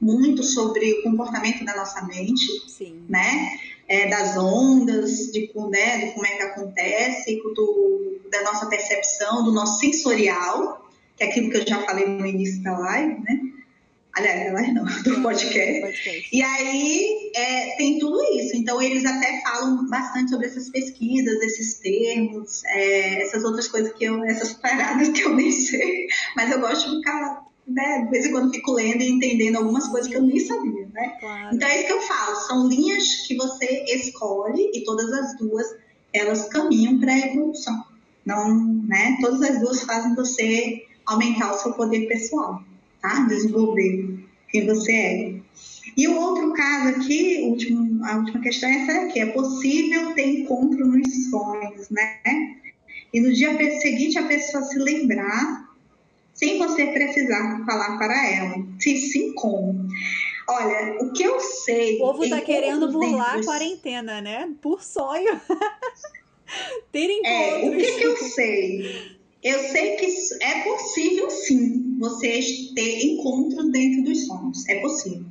[0.00, 3.04] muito sobre o comportamento da nossa mente, Sim.
[3.08, 3.58] né,
[3.88, 9.52] é, das ondas, de, né, de como é que acontece, do, da nossa percepção, do
[9.52, 13.40] nosso sensorial, que é aquilo que eu já falei no início da live, né,
[14.16, 15.80] Aliás, ela não, do podcast.
[15.82, 16.28] podcast.
[16.32, 18.56] E aí é, tem tudo isso.
[18.56, 24.04] Então, eles até falam bastante sobre essas pesquisas, esses termos, é, essas outras coisas que
[24.04, 26.06] eu, essas paradas que eu nem sei.
[26.34, 29.86] Mas eu gosto de ficar, né, de vez em quando fico lendo e entendendo algumas
[29.88, 31.16] coisas que eu nem sabia, né?
[31.20, 31.54] Claro.
[31.54, 32.36] Então, é isso que eu falo.
[32.36, 35.66] São linhas que você escolhe e todas as duas,
[36.10, 37.84] elas caminham para a evolução.
[38.24, 39.18] Não, né?
[39.20, 42.64] Todas as duas fazem você aumentar o seu poder pessoal
[43.28, 45.34] Desenvolver quem você é.
[45.96, 50.26] E o outro caso aqui, último, a última questão é essa aqui: é possível ter
[50.26, 52.20] encontro nos sonhos, né?
[53.12, 55.74] E no dia seguinte a pessoa se lembrar,
[56.34, 58.66] sem você precisar falar para ela.
[58.78, 59.88] Se sim, como?
[60.48, 61.96] Olha, o que eu sei.
[61.96, 64.48] O povo tá querendo burlar a quarentena, né?
[64.60, 65.40] Por sonho.
[66.92, 67.32] ter encontros.
[67.32, 69.15] É, o que, que eu sei?
[69.46, 70.06] Eu sei que
[70.42, 72.40] é possível sim você
[72.74, 74.68] ter encontros dentro dos sonhos.
[74.68, 75.24] É possível.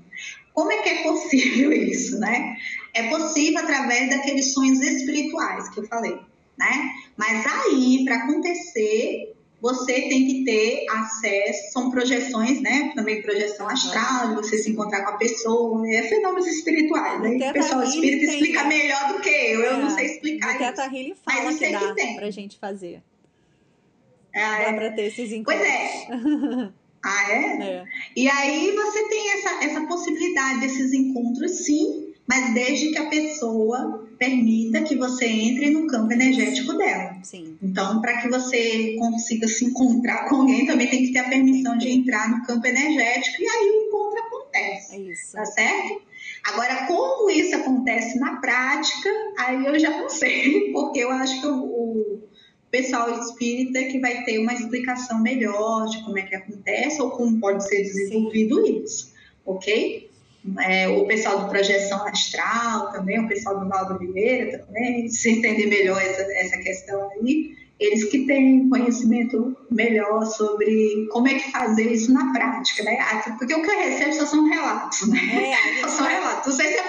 [0.53, 2.55] Como é que é possível isso, né?
[2.93, 6.17] É possível através daqueles sonhos espirituais que eu falei,
[6.57, 6.93] né?
[7.17, 12.93] Mas aí, para acontecer, você tem que ter acesso, são projeções, né?
[12.95, 17.21] Também projeção astral, você se encontrar com a pessoa, é fenômenos espirituais.
[17.21, 17.49] Né?
[17.49, 19.89] O pessoal espírita explica melhor do que eu, eu não é.
[19.93, 20.55] sei explicar.
[20.55, 22.15] O Teta Healing fala Mas que dá que tem.
[22.15, 23.01] pra gente fazer.
[24.35, 24.73] Ah, Dá é.
[24.73, 25.63] para ter esses encontros.
[25.63, 26.71] Pois é.
[27.07, 27.35] Ah, é?
[27.61, 27.85] é?
[28.15, 34.09] E aí você tem essa, essa possibilidade desses encontros, sim, mas desde que a pessoa
[34.17, 37.15] permita que você entre no campo energético dela.
[37.21, 37.57] Sim.
[37.61, 41.77] Então, para que você consiga se encontrar com alguém, também tem que ter a permissão
[41.77, 44.95] de entrar no campo energético e aí o encontro acontece.
[44.95, 45.33] É isso.
[45.33, 46.01] Tá certo?
[46.43, 51.47] Agora, como isso acontece na prática, aí eu já não sei, porque eu acho que
[51.47, 52.24] o, o
[52.75, 57.39] pessoal espírita que vai ter uma explicação melhor de como é que acontece ou como
[57.39, 59.13] pode ser desenvolvido isso,
[59.45, 60.09] ok?
[60.59, 65.67] É, o pessoal do Projeção Astral também, o pessoal do Valdo Oliveira também, se entender
[65.67, 71.91] melhor essa, essa questão aí, eles que têm conhecimento melhor sobre como é que fazer
[71.91, 72.97] isso na prática, né?
[72.99, 75.53] Ah, porque o que eu recebo só são relatos, né?
[75.53, 76.47] É, só são relatos.
[76.47, 76.83] Não sei se eu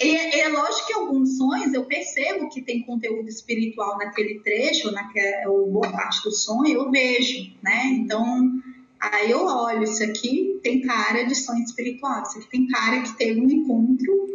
[0.00, 5.50] e é lógico que alguns sonhos eu percebo que tem conteúdo espiritual naquele trecho, naquela,
[5.50, 7.86] ou boa parte do sonho, eu vejo, né?
[7.86, 8.62] Então,
[9.00, 13.16] aí eu olho, isso aqui tem cara de sonho espiritual, isso aqui tem cara que
[13.16, 14.28] teve um encontro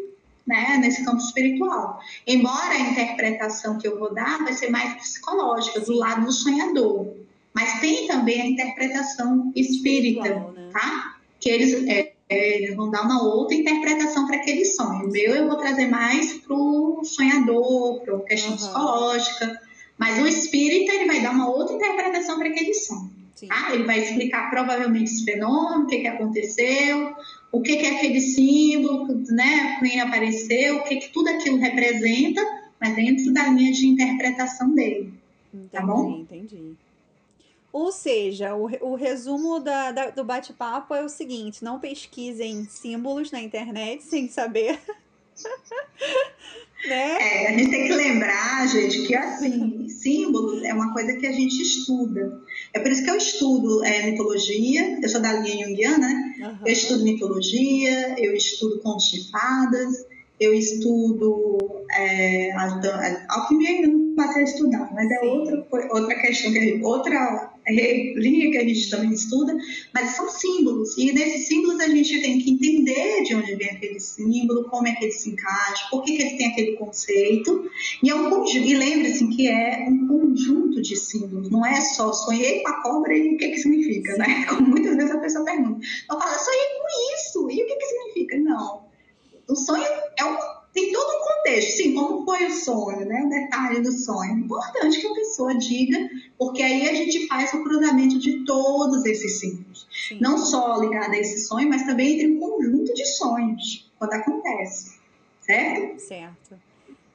[0.46, 2.00] né, nesse campo espiritual.
[2.28, 7.14] Embora a interpretação que eu vou dar vai ser mais psicológica, do lado do sonhador.
[7.54, 10.70] Mas tem também a interpretação espírita, né?
[10.74, 11.18] tá?
[11.40, 15.08] Que eles, é, é, eles vão dar uma outra interpretação para aquele sonho.
[15.08, 18.58] O meu eu vou trazer mais para o sonhador, para a questão uhum.
[18.58, 19.62] psicológica,
[19.98, 23.12] mas o espírita ele vai dar uma outra interpretação para aquele sonho.
[23.48, 23.74] Tá?
[23.74, 27.14] Ele vai explicar provavelmente esse fenômeno, o que, que aconteceu,
[27.52, 32.42] o que, que é aquele símbolo, né, quem apareceu, o que, que tudo aquilo representa,
[32.80, 35.14] mas dentro da linha de interpretação dele.
[35.54, 36.22] Entendi, tá bom?
[36.22, 36.76] entendi.
[37.74, 43.32] Ou seja, o, o resumo da, da, do bate-papo é o seguinte: não pesquisem símbolos
[43.32, 44.80] na internet sem saber.
[46.88, 47.18] né?
[47.20, 51.32] É, a gente tem que lembrar, gente, que assim, símbolos é uma coisa que a
[51.32, 52.40] gente estuda.
[52.74, 56.36] É por isso que eu estudo é, mitologia, eu sou da linha junguiana, né?
[56.42, 56.68] Uhum.
[56.68, 60.06] Eu estudo mitologia, eu estudo contos de fadas,
[60.40, 61.58] eu estudo
[61.92, 62.52] é,
[63.30, 66.52] alquimia ainda não passei a estudar, mas é outra, outra questão,
[66.84, 69.56] outra linha que a gente também estuda,
[69.94, 70.98] mas são símbolos.
[70.98, 74.96] E nesses símbolos a gente tem que entender de onde vem aquele símbolo, como é
[74.96, 77.70] que ele se encaixa, por que, que ele tem aquele conceito.
[78.02, 82.12] E, é um conjunto, e lembre-se que é um conjunto de símbolos, não é só
[82.12, 84.46] sonhei com a cobra e o que, que significa, né?
[84.50, 85.80] Como muitas vezes a pessoa pergunta.
[86.10, 88.38] Eu falo, sonhei com isso, e o que, que significa?
[88.40, 88.84] Não.
[89.48, 89.84] O sonho
[90.18, 93.24] é um tem todo um contexto, sim, como foi o sonho, né?
[93.24, 94.32] O detalhe do sonho.
[94.32, 99.06] É importante que a pessoa diga, porque aí a gente faz o cruzamento de todos
[99.06, 99.88] esses símbolos.
[99.92, 100.18] Sim.
[100.20, 104.98] Não só ligado a esse sonho, mas também entre um conjunto de sonhos, quando acontece.
[105.42, 106.00] Certo?
[106.00, 106.60] Certo.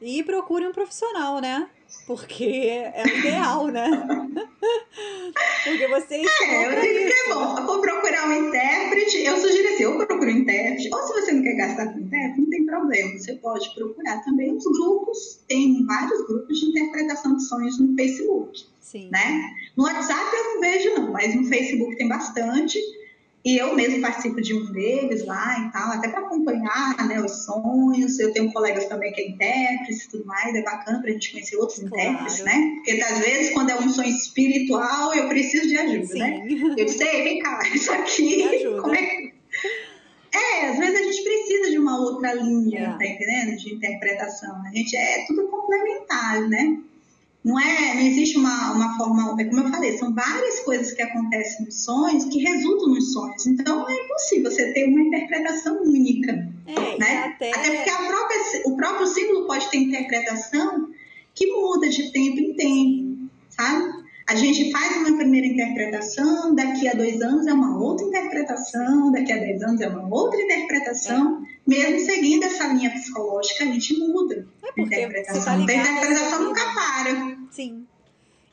[0.00, 1.68] E procure um profissional, né?
[2.06, 3.88] Porque é o ideal, né?
[5.64, 6.26] Porque vocês.
[6.42, 7.06] É, eu digo isso.
[7.06, 7.58] que é bom.
[7.58, 9.18] Eu vou procurar um intérprete.
[9.24, 10.88] Eu sugiro assim: eu procuro um intérprete.
[10.92, 13.18] Ou se você não quer gastar com intérprete, não tem problema.
[13.18, 15.40] Você pode procurar também os grupos.
[15.48, 18.66] Tem vários grupos de interpretação de sonhos no Facebook.
[18.80, 19.08] Sim.
[19.10, 19.50] Né?
[19.76, 22.78] No WhatsApp eu não vejo, não, mas no Facebook tem bastante.
[23.48, 27.46] E eu mesmo participo de um deles lá e tal, até para acompanhar né, os
[27.46, 28.18] sonhos.
[28.18, 31.32] Eu tenho colegas também que é intérprete e tudo mais, é bacana para a gente
[31.32, 31.94] conhecer outros claro.
[31.94, 32.72] intérpretes, né?
[32.74, 36.42] Porque às vezes, quando é um sonho espiritual, eu preciso de ajuda, né?
[36.46, 36.62] Sim.
[36.62, 36.74] né?
[36.76, 38.44] Eu sei, vem cá, isso aqui.
[38.82, 39.32] Como é que.
[40.30, 42.98] É, às vezes a gente precisa de uma outra linha, é.
[42.98, 43.56] tá entendendo?
[43.56, 44.62] De interpretação.
[44.62, 46.76] A gente é tudo complementar, né?
[47.48, 51.00] Não, é, não existe uma, uma forma, é como eu falei, são várias coisas que
[51.00, 53.46] acontecem nos sonhos que resultam nos sonhos.
[53.46, 56.46] Então é impossível você ter uma interpretação única.
[56.66, 57.24] É, né?
[57.24, 57.50] até...
[57.50, 60.90] até porque própria, o próprio símbolo pode ter interpretação
[61.34, 64.07] que muda de tempo em tempo, sabe?
[64.28, 69.32] A gente faz uma primeira interpretação, daqui a dois anos é uma outra interpretação, daqui
[69.32, 71.42] a dez anos é uma outra interpretação.
[71.66, 75.44] Mesmo seguindo essa linha psicológica, a gente muda é a interpretação.
[75.44, 77.38] Tá a interpretação nunca para.
[77.50, 77.86] Sim.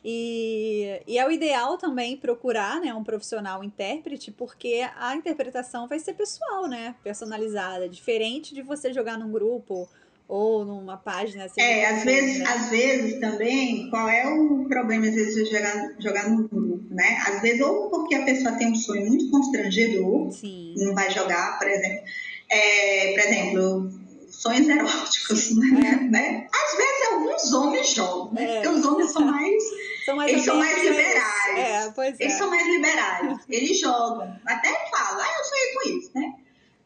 [0.02, 6.00] E, e, é o ideal também procurar né, um profissional intérprete, porque a interpretação vai
[6.00, 6.96] ser pessoal, né?
[7.04, 7.90] Personalizada.
[7.90, 9.90] Diferente de você jogar num grupo
[10.28, 11.62] ou numa página assim.
[11.62, 12.46] É, às vezes, né?
[12.48, 17.18] às vezes também, qual é o problema às vezes de jogar, jogar no grupo, né?
[17.28, 20.74] Às vezes, ou porque a pessoa tem um sonho muito constrangedor, Sim.
[20.78, 22.04] não vai jogar, por exemplo.
[22.50, 23.92] É, por exemplo,
[24.30, 25.68] sonhos eróticos, né?
[25.80, 26.04] É.
[26.10, 26.48] né?
[26.52, 28.44] Às vezes alguns homens jogam, né?
[28.44, 28.62] É.
[28.62, 29.64] Porque os homens são mais.
[30.06, 31.58] são mais eles são mais liberais.
[31.58, 32.38] É, pois eles é.
[32.38, 33.38] são mais liberais.
[33.50, 34.36] Eles jogam.
[34.46, 36.34] Até falam, ah, eu sonhei com isso, né?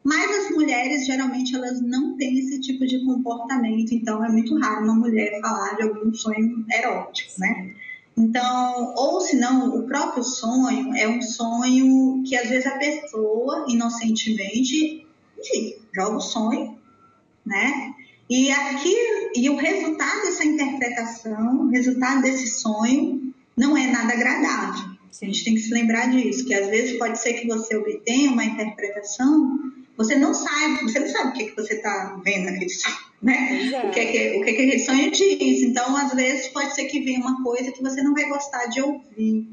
[0.09, 4.85] Mas as mulheres, geralmente, elas não têm esse tipo de comportamento, então é muito raro
[4.85, 7.75] uma mulher falar de algum sonho erótico, né?
[8.17, 13.67] Então, ou se não, o próprio sonho é um sonho que às vezes a pessoa,
[13.69, 15.05] inocentemente,
[15.37, 16.75] enfim, joga o sonho,
[17.45, 17.93] né?
[18.27, 18.95] E aqui,
[19.35, 24.89] e o resultado dessa interpretação, o resultado desse sonho, não é nada agradável.
[25.21, 28.31] A gente tem que se lembrar disso, que às vezes pode ser que você obtenha
[28.31, 29.59] uma interpretação,
[29.99, 33.69] você não sabe, você não sabe o que, que você está vendo naquele sonho, né?
[33.73, 33.85] É.
[33.85, 35.61] O, que, que, o que, que aquele sonho diz.
[35.61, 38.81] Então, às vezes, pode ser que venha uma coisa que você não vai gostar de
[38.81, 39.45] ouvir,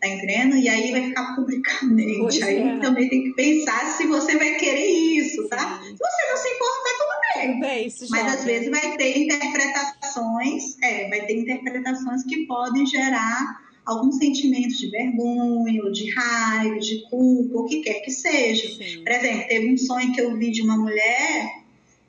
[0.00, 0.56] tá entendendo?
[0.56, 2.18] E aí vai ficar publicamente.
[2.18, 2.78] Pois aí é.
[2.78, 5.82] também tem que pensar se você vai querer isso, tá?
[5.84, 7.52] Se você não se importa, tudo bem.
[7.52, 12.86] Tudo bem isso Mas às vezes vai ter interpretações, é, vai ter interpretações que podem
[12.86, 18.68] gerar algum sentimento de vergonha, de raiva, de culpa, o que quer que seja.
[18.68, 19.02] Sim.
[19.02, 21.60] Por exemplo, teve um sonho que eu vi de uma mulher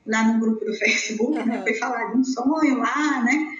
[0.06, 1.46] lá no grupo do Facebook, uhum.
[1.46, 1.62] né?
[1.62, 3.56] Foi falar de um sonho lá, né?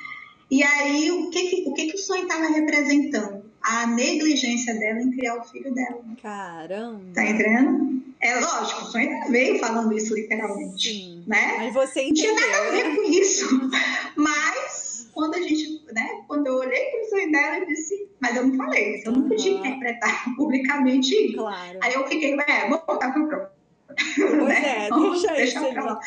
[0.51, 3.43] E aí, o que que o, que que o sonho estava representando?
[3.63, 6.03] A negligência dela em criar o filho dela.
[6.21, 7.01] Caramba!
[7.15, 8.03] Tá entendendo?
[8.21, 11.25] É lógico, o sonho veio falando isso literalmente, Sim.
[11.27, 11.57] né?
[11.59, 12.97] Mas você entendeu, Não tinha nada a ver né?
[12.97, 13.71] com isso.
[14.15, 14.72] Mas,
[15.13, 16.23] quando a gente, né?
[16.27, 19.29] Quando eu olhei para o sonho dela, eu disse, mas eu não falei, eu não
[19.29, 21.37] podia interpretar publicamente isso.
[21.37, 21.79] Claro.
[21.83, 23.63] Aí eu fiquei, é, vou voltar para o.
[24.17, 24.87] Pois né?
[24.87, 25.75] é, deixa, deixa isso.
[25.75, 26.01] Pra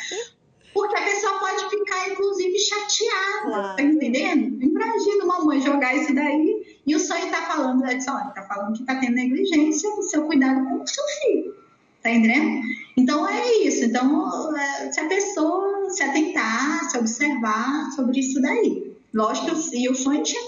[0.74, 3.76] Porque a pessoa pode ficar, inclusive, chateada, claro.
[3.76, 4.64] tá entendendo?
[4.64, 8.42] Imagina uma mãe jogar isso daí e o sonho tá falando, é disse, olha, tá
[8.42, 11.56] falando que tá tendo negligência no seu cuidado com o seu filho,
[12.02, 12.62] tá entendendo?
[12.98, 18.85] Então é isso, então é, se a pessoa se atentar, se observar sobre isso daí.
[19.16, 20.42] Lógico, e o sonho tinha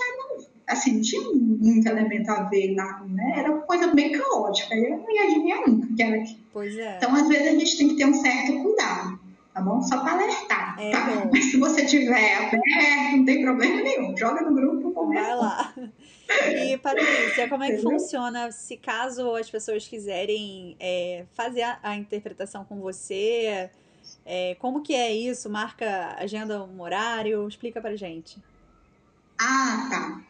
[0.68, 3.36] assim, não tinha muito elemento a ver lá, né?
[3.38, 6.38] Era uma coisa bem caótica, eu não ia adivinhar nunca que era aqui.
[6.51, 6.97] Pois é.
[6.97, 9.20] Então, às vezes, a gente tem que ter um certo cuidado,
[9.53, 9.82] tá bom?
[9.82, 11.05] Só para alertar, é tá?
[11.05, 11.30] Bom.
[11.32, 12.61] Mas se você tiver aberto,
[13.15, 15.28] não tem problema nenhum, joga no grupo, conversa.
[15.28, 15.74] Vai lá.
[16.65, 17.99] E, Patrícia, como é que Entendeu?
[17.99, 23.70] funciona se caso as pessoas quiserem é, fazer a, a, interpretação com você?
[24.26, 25.49] É, como que é isso?
[25.49, 27.47] Marca agenda um horário?
[27.47, 28.38] Explica pra gente.
[29.39, 30.21] Ah, tá.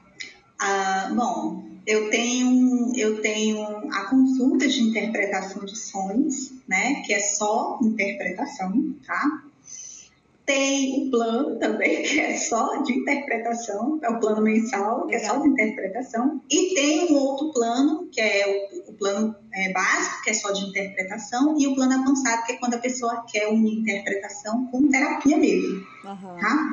[0.60, 3.62] Ah, bom, eu tenho, eu tenho
[3.94, 7.02] a consulta de interpretação de sonhos, né?
[7.06, 9.44] Que é só interpretação, tá?
[10.48, 15.20] Tem o plano também, que é só de interpretação, é o plano mensal, que é
[15.20, 16.42] só de interpretação.
[16.50, 20.54] E tem um outro plano, que é o, o plano é, básico, que é só
[20.54, 24.88] de interpretação, e o plano avançado, que é quando a pessoa quer uma interpretação com
[24.88, 26.40] terapia mesmo, uhum.
[26.40, 26.70] tá?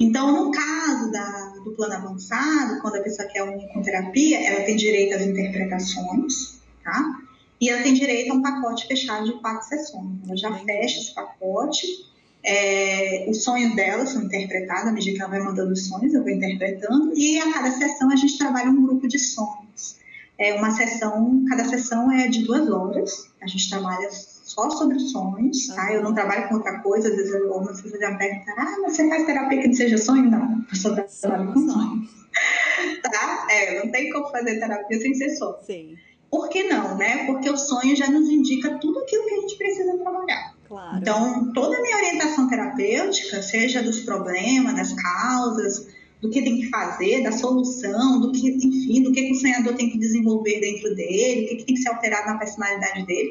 [0.00, 4.64] Então, no caso da, do plano avançado, quando a pessoa quer unir com terapia, ela
[4.64, 7.20] tem direito às interpretações, tá?
[7.60, 10.18] E ela tem direito a um pacote fechado de quatro sessões.
[10.26, 12.10] Ela já fecha esse pacote.
[12.44, 16.22] É, os sonhos dela são interpretados, à medida que ela vai mandando os sonhos, eu
[16.22, 17.12] vou interpretando.
[17.16, 19.96] E a cada sessão a gente trabalha um grupo de sonhos.
[20.38, 23.30] É uma sessão, cada sessão é de duas horas.
[23.40, 25.92] A gente trabalha só sobre sonhos, tá?
[25.92, 29.08] Eu não trabalho com outra coisa, às vezes algumas pessoas já perguntam, ah, mas você
[29.08, 30.30] faz terapia que não seja sonho?
[30.30, 32.10] Não, eu só trabalho com sonhos.
[33.02, 33.46] tá?
[33.50, 35.56] É, não tem como fazer terapia sem ser sonho.
[35.62, 35.96] Sim.
[36.30, 37.26] Por que não, né?
[37.26, 40.51] Porque o sonho já nos indica tudo aquilo que a gente precisa trabalhar.
[40.72, 40.96] Claro.
[40.96, 45.86] Então, toda a minha orientação terapêutica, seja dos problemas, das causas,
[46.18, 49.74] do que tem que fazer, da solução, do que, enfim, do que, que o sonhador
[49.74, 53.30] tem que desenvolver dentro dele, o que, que tem que ser alterado na personalidade dele,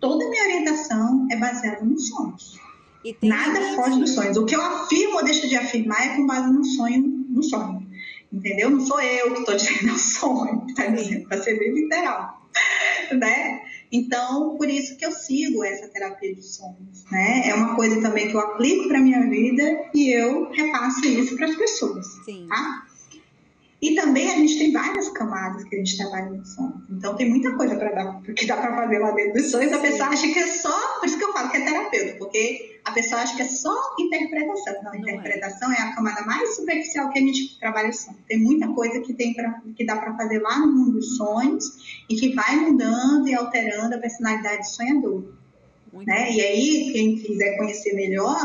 [0.00, 2.58] toda a minha orientação é baseada nos sonhos.
[3.22, 4.38] Nada foge dos sonhos.
[4.38, 7.86] O que eu afirmo ou deixo de afirmar é com base no sonho, no sonho.
[8.32, 8.70] Entendeu?
[8.70, 12.40] Não sou eu que estou dizendo o sonho, está dizendo, para ser bem literal.
[13.12, 13.60] né?
[13.90, 17.48] Então, por isso que eu sigo essa terapia de sonhos, né?
[17.48, 21.46] É uma coisa também que eu aplico para minha vida e eu repasso isso para
[21.46, 22.46] as pessoas, Sim.
[22.48, 22.87] tá?
[23.80, 26.82] E também a gente tem várias camadas que a gente trabalha no sonho.
[26.90, 29.72] Então tem muita coisa para dar, que dá para fazer lá dentro dos sonhos.
[29.72, 32.80] A pessoa acha que é só, por isso que eu falo que é terapeuta, porque
[32.84, 34.74] a pessoa acha que é só interpretação.
[34.82, 34.98] Não, Não é.
[34.98, 35.76] interpretação é.
[35.76, 35.82] é.
[35.82, 38.18] a camada mais superficial que a gente trabalha o sonho.
[38.26, 42.02] Tem muita coisa que tem pra, que dá para fazer lá no mundo dos sonhos
[42.08, 45.24] e que vai mudando e alterando a personalidade do sonhador.
[45.92, 46.32] Né?
[46.32, 48.38] E aí, quem quiser conhecer melhor,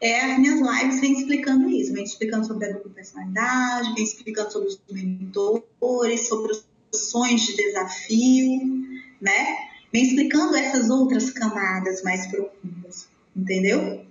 [0.00, 4.52] é as minhas lives vem explicando isso, vem explicando sobre a dupla personalidade, vem explicando
[4.52, 8.84] sobre os mentores, sobre os sonhos de desafio,
[9.20, 9.56] né?
[9.92, 14.04] Vem explicando essas outras camadas mais profundas, entendeu?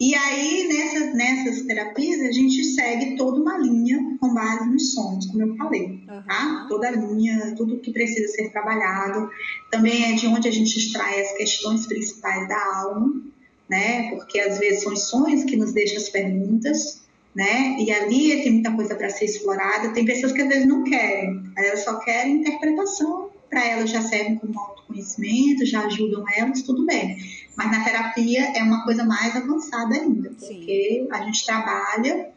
[0.00, 5.26] E aí, nessas, nessas terapias, a gente segue toda uma linha com base nos sonhos,
[5.26, 6.22] como eu falei, uhum.
[6.26, 6.66] tá?
[6.68, 9.30] Toda a linha, tudo que precisa ser trabalhado.
[9.70, 13.22] Também é de onde a gente extrai as questões principais da alma,
[13.68, 14.10] né?
[14.10, 17.02] Porque às vezes são os sonhos que nos deixam as perguntas,
[17.34, 17.76] né?
[17.78, 19.92] E ali tem muita coisa para ser explorada.
[19.92, 23.30] Tem pessoas que às vezes não querem, elas só querem interpretação.
[23.48, 27.18] Para elas já servem como autoconhecimento, já ajudam elas, tudo bem.
[27.54, 31.08] Mas na terapia é uma coisa mais avançada ainda, porque Sim.
[31.10, 32.32] a gente trabalha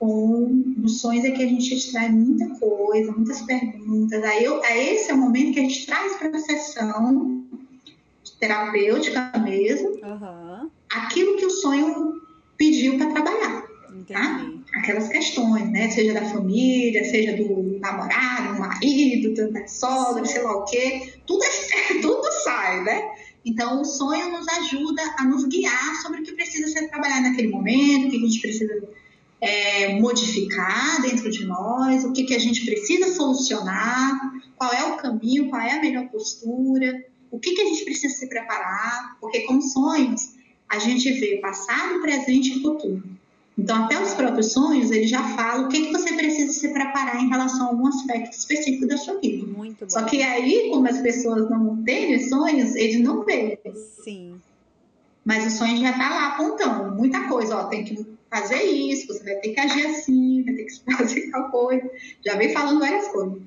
[0.00, 0.48] com
[0.78, 4.24] nos sonhos é que a gente extrai muita coisa, muitas perguntas.
[4.24, 7.44] Aí, eu, aí esse é o momento que a gente traz para a sessão
[8.40, 10.49] terapêutica mesmo, uhum.
[10.90, 12.20] Aquilo que o sonho
[12.56, 13.70] pediu para trabalhar.
[14.06, 14.44] Tá?
[14.74, 15.88] Aquelas questões, né?
[15.90, 21.14] Seja da família, seja do namorado, do marido, da sogra, sei lá o quê.
[21.26, 23.08] Tudo, é, tudo sai, né?
[23.44, 27.48] Então, o sonho nos ajuda a nos guiar sobre o que precisa ser trabalhado naquele
[27.48, 28.88] momento, o que a gente precisa
[29.40, 34.12] é, modificar dentro de nós, o que, que a gente precisa solucionar,
[34.56, 38.14] qual é o caminho, qual é a melhor postura, o que, que a gente precisa
[38.14, 40.39] se preparar, porque com sonhos
[40.70, 43.02] a gente vê passado, presente e futuro.
[43.58, 47.22] Então, até os próprios sonhos, ele já fala o que, que você precisa se preparar
[47.22, 49.46] em relação a algum aspecto específico da sua vida.
[49.46, 49.90] Muito bom.
[49.90, 53.58] Só que aí, como as pessoas não têm sonhos, eles não veem.
[54.02, 54.40] Sim.
[55.24, 59.24] Mas o sonho já está lá apontando muita coisa, ó, tem que fazer isso, você
[59.24, 61.90] vai ter que agir assim, vai ter que fazer tal coisa.
[62.24, 63.42] Já vem falando várias coisas.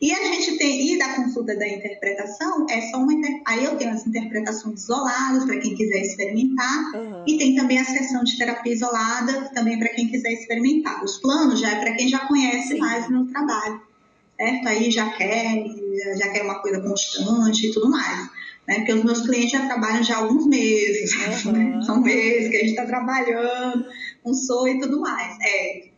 [0.00, 3.12] E a gente tem, e da consulta da interpretação, é só uma.
[3.46, 7.24] Aí eu tenho as interpretações isoladas para quem quiser experimentar, uhum.
[7.26, 11.04] e tem também a sessão de terapia isolada, também para quem quiser experimentar.
[11.04, 12.78] Os planos já é para quem já conhece Sim.
[12.78, 13.82] mais o meu trabalho,
[14.36, 14.68] certo?
[14.68, 15.64] Aí já quer,
[16.16, 18.30] já quer uma coisa constante e tudo mais.
[18.66, 18.76] Né?
[18.76, 21.52] Porque os meus clientes já trabalham já há alguns meses, uhum.
[21.52, 21.82] né?
[21.82, 23.84] são meses que a gente está trabalhando,
[24.22, 25.36] com sonho e tudo mais.
[25.42, 25.89] É,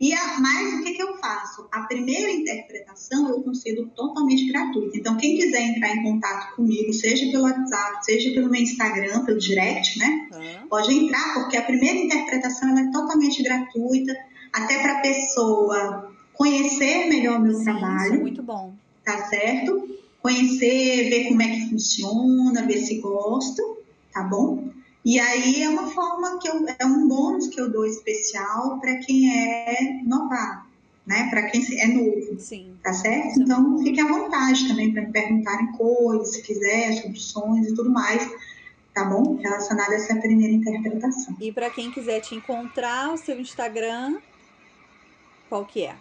[0.00, 1.68] e a, mas o que, que eu faço?
[1.70, 4.96] A primeira interpretação eu concedo totalmente gratuita.
[4.96, 9.38] Então, quem quiser entrar em contato comigo, seja pelo WhatsApp, seja pelo meu Instagram, pelo
[9.38, 10.28] direct, né?
[10.32, 10.68] Uhum.
[10.68, 14.16] Pode entrar, porque a primeira interpretação é totalmente gratuita,
[14.50, 18.04] até para a pessoa conhecer melhor o meu Sim, trabalho.
[18.06, 18.72] Isso é muito bom.
[19.04, 19.86] Tá certo?
[20.22, 23.62] Conhecer, ver como é que funciona, ver se gosta,
[24.14, 24.70] tá bom?
[25.04, 28.96] E aí é uma forma que eu, é um bônus que eu dou especial para
[28.96, 30.66] quem é novato,
[31.06, 31.28] né?
[31.30, 32.38] Para quem é novo.
[32.38, 32.74] Sim.
[32.82, 33.40] Tá certo?
[33.40, 37.90] Então fique à vontade também para me perguntarem coisas, se quiser, sobre sonhos e tudo
[37.90, 38.30] mais.
[38.92, 39.36] Tá bom?
[39.36, 41.36] Relacionado a essa primeira interpretação.
[41.40, 44.18] E para quem quiser te encontrar, o seu Instagram,
[45.48, 45.94] qual que é?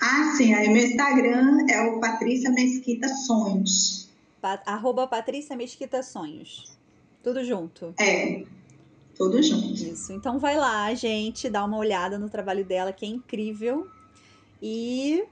[0.00, 0.52] Ah, sim.
[0.52, 4.10] Aí meu Instagram é o Patrícia Mesquita Sonhos.
[4.42, 6.76] Pa arroba Patrícia Mesquita Sonhos.
[7.26, 7.92] Tudo junto.
[7.98, 8.44] É.
[9.16, 9.74] Tudo junto.
[9.74, 10.12] Isso.
[10.12, 13.88] Então vai lá, gente, dá uma olhada no trabalho dela, que é incrível.
[14.62, 15.24] E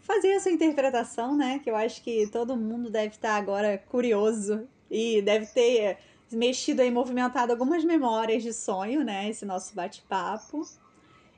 [0.00, 1.58] fazer essa interpretação, né?
[1.58, 5.98] Que eu acho que todo mundo deve estar agora curioso e deve ter
[6.32, 9.28] mexido e movimentado algumas memórias de sonho, né?
[9.28, 10.66] Esse nosso bate-papo.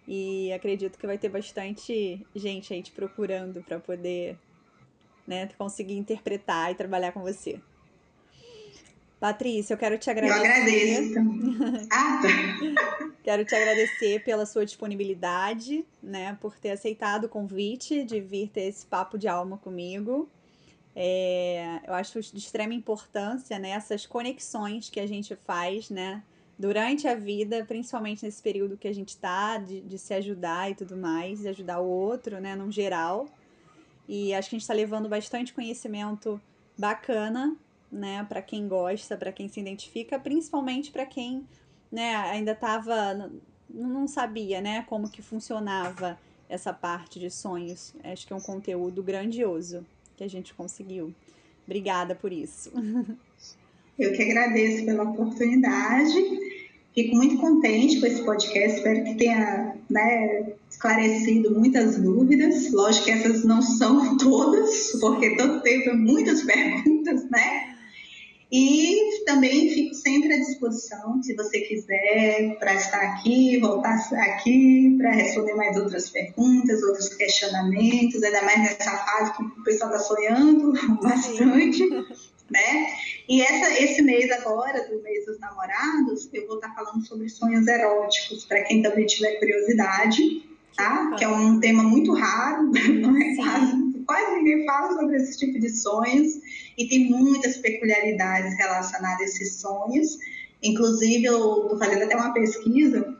[0.06, 4.38] E acredito que vai ter bastante gente aí te procurando para poder
[5.26, 7.60] né, conseguir interpretar e trabalhar com você.
[9.20, 10.38] Patrícia, eu quero te agradecer.
[10.38, 11.88] Eu agradeço.
[11.90, 13.14] Ah, tá.
[13.24, 18.62] quero te agradecer pela sua disponibilidade, né, por ter aceitado o convite de vir ter
[18.62, 20.28] esse papo de alma comigo.
[20.94, 26.22] É, eu acho de extrema importância né, essas conexões que a gente faz, né,
[26.56, 30.74] durante a vida, principalmente nesse período que a gente está, de, de se ajudar e
[30.74, 33.26] tudo mais, de ajudar o outro, né, no geral.
[34.08, 36.40] E acho que a gente está levando bastante conhecimento
[36.76, 37.56] bacana
[37.90, 41.46] né, para quem gosta, para quem se identifica, principalmente para quem,
[41.90, 43.30] né, ainda estava
[43.68, 46.18] não sabia, né, como que funcionava
[46.48, 47.94] essa parte de sonhos.
[48.02, 49.84] Acho que é um conteúdo grandioso
[50.16, 51.14] que a gente conseguiu.
[51.66, 52.72] Obrigada por isso.
[53.98, 56.14] Eu que agradeço pela oportunidade.
[56.94, 58.78] Fico muito contente com esse podcast.
[58.78, 62.72] Espero que tenha né, esclarecido muitas dúvidas.
[62.72, 67.67] Lógico que essas não são todas, porque todo tempo é muitas perguntas, né?
[68.50, 75.10] E também fico sempre à disposição, se você quiser, para estar aqui, voltar aqui, para
[75.10, 80.72] responder mais outras perguntas, outros questionamentos, ainda mais nessa fase que o pessoal está sonhando
[81.02, 81.86] bastante,
[82.50, 82.86] né?
[83.28, 87.66] E essa, esse mês agora, do mês dos namorados, eu vou estar falando sobre sonhos
[87.66, 90.22] eróticos, para quem também tiver curiosidade,
[90.74, 91.14] tá?
[91.18, 95.60] Que é um tema muito raro, não é quase, quase ninguém fala sobre esse tipo
[95.60, 96.40] de sonhos
[96.78, 100.16] e tem muitas peculiaridades relacionadas a esses sonhos.
[100.62, 103.18] Inclusive, eu estou fazendo até uma pesquisa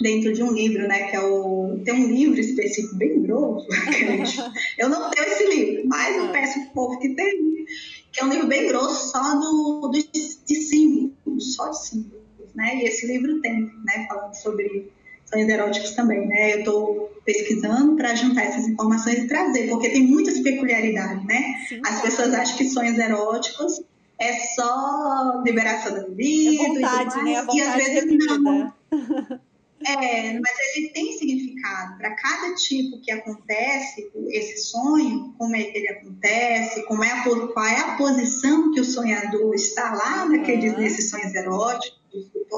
[0.00, 3.66] dentro de um livro, né, que é o tem um livro específico bem grosso.
[4.78, 7.66] eu não tenho esse livro, mas eu peço para o povo que tem,
[8.10, 12.76] que é um livro bem grosso só do, do de símbolos, só de símbolos, né?
[12.76, 14.90] E esse livro tem, né, falando sobre
[15.32, 16.54] sonhos eróticos também, né?
[16.54, 21.54] Eu estou pesquisando para juntar essas informações e trazer, porque tem muitas peculiaridades, né?
[21.68, 23.82] Sim, As pessoas acham que sonhos eróticos
[24.18, 27.36] é só liberação da libido é vontade, e, né?
[27.36, 28.38] A vontade e às vezes reprimida.
[28.38, 28.74] não.
[29.86, 35.78] É, mas ele tem significado para cada tipo que acontece esse sonho, como é que
[35.78, 40.74] ele acontece, como é a, qual é a posição que o sonhador está lá naqueles
[40.74, 40.80] uhum.
[40.80, 41.98] nesses sonhos eróticos,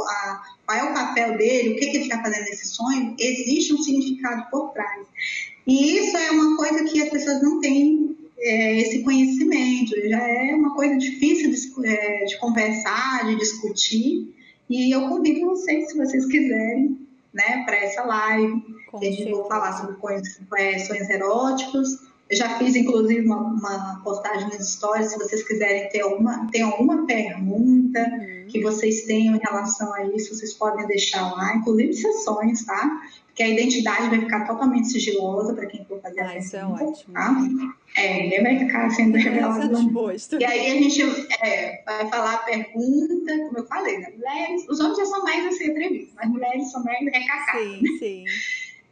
[0.08, 3.74] a, qual é o papel dele, o que, que ele está fazendo nesse sonho, existe
[3.74, 5.06] um significado por trás.
[5.66, 10.54] E isso é uma coisa que as pessoas não têm é, esse conhecimento, já é
[10.54, 14.34] uma coisa difícil de, é, de conversar, de discutir.
[14.68, 16.98] E eu convido vocês, se vocês quiserem,
[17.32, 18.62] né, para essa live.
[18.90, 19.96] Com a gente vai falar sobre
[20.58, 22.11] é, sonhos eróticos.
[22.32, 26.62] Eu já fiz, inclusive, uma, uma, postagem nos stories, se vocês quiserem ter alguma, ter
[26.62, 28.46] alguma pergunta uhum.
[28.48, 33.02] que vocês tenham em relação a isso, vocês podem deixar lá, inclusive sessões, tá?
[33.34, 36.64] que a identidade vai ficar totalmente sigilosa para quem for fazer ah, a isso é
[36.64, 37.12] ótimo.
[37.12, 37.36] Tá?
[37.96, 39.70] É, ninguém vai ficar sendo revelado.
[40.40, 41.02] E aí a gente
[41.42, 44.10] é, vai falar a pergunta, como eu falei, né?
[44.16, 47.62] mulheres, os homens já são mais assim atrevidos, mas mulheres são mais recacadas.
[47.62, 47.98] Sim, né?
[47.98, 48.24] sim.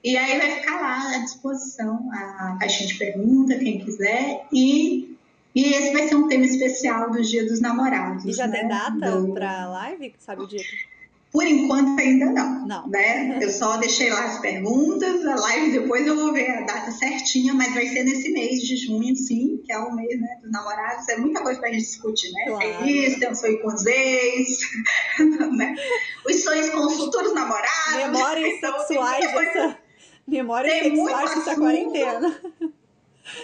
[0.02, 5.16] E aí vai ficar lá à disposição a caixinha de pergunta, quem quiser, e,
[5.54, 8.24] e esse vai ser um tema especial do Dia dos Namorados.
[8.24, 8.60] E já né?
[8.60, 9.34] tem data do...
[9.34, 10.14] para live?
[10.18, 10.62] Sabe o dia?
[11.32, 12.66] Por enquanto ainda não.
[12.66, 12.88] Não.
[12.88, 13.38] Né?
[13.42, 17.54] Eu só deixei lá as perguntas, a live depois eu vou ver a data certinha,
[17.54, 21.08] mas vai ser nesse mês de junho, sim, que é o mês né, dos namorados.
[21.08, 22.44] É muita coisa pra gente discutir, né?
[22.46, 22.78] Claro.
[22.78, 24.58] Tem isso, tem um sonho com os ex,
[25.56, 25.76] né?
[26.26, 27.94] os sonhos com os futuros namorados.
[27.96, 29.78] Memórias então, sexuais dessa.
[30.30, 32.40] Memórias sexuais dessa quarentena.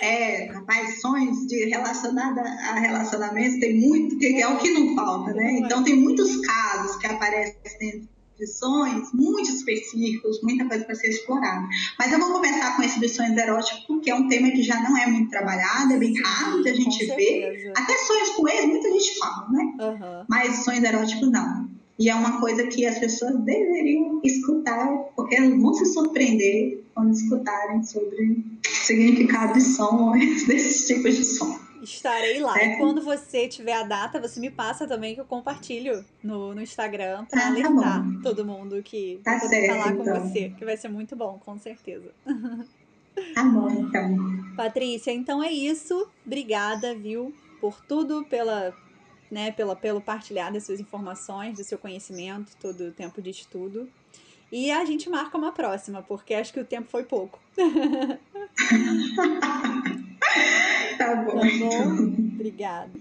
[0.00, 5.32] É, rapaz, sonhos de relacionada a relacionamentos tem muito, que é o que não falta,
[5.32, 5.58] né?
[5.58, 8.08] Então tem muitos casos que aparecem dentro
[8.38, 11.66] de sonhos, muito específicos, muita coisa para ser explorada.
[11.98, 15.06] Mas eu vou começar com sonhos eróticos, porque é um tema que já não é
[15.06, 17.72] muito trabalhado, é bem raro da gente ver.
[17.76, 19.64] Até sonhos com eles, muita gente fala, né?
[19.80, 20.24] Uhum.
[20.28, 21.70] Mas sonhos eróticos não.
[21.98, 24.86] E é uma coisa que as pessoas deveriam escutar,
[25.16, 31.24] porque elas vão se surpreender quando escutarem sobre o significado de sonhos, desses tipos de
[31.24, 31.58] som.
[31.82, 32.58] Estarei lá.
[32.58, 32.74] É.
[32.74, 36.60] E quando você tiver a data, você me passa também que eu compartilho no, no
[36.60, 40.20] Instagram para ah, alertar tá todo mundo que tá certo, falar com então.
[40.20, 42.10] você, que vai ser muito bom, com certeza.
[43.34, 44.16] Tá bom, então.
[44.56, 46.08] Patrícia, então é isso.
[46.24, 48.74] Obrigada, viu, por tudo, pela
[49.30, 53.88] né, pela, pelo partilhar das suas informações, do seu conhecimento, todo o tempo de estudo.
[54.50, 57.40] E a gente marca uma próxima, porque acho que o tempo foi pouco.
[60.98, 61.40] tá bom.
[61.40, 61.92] Tá bom?
[62.34, 62.92] Obrigada.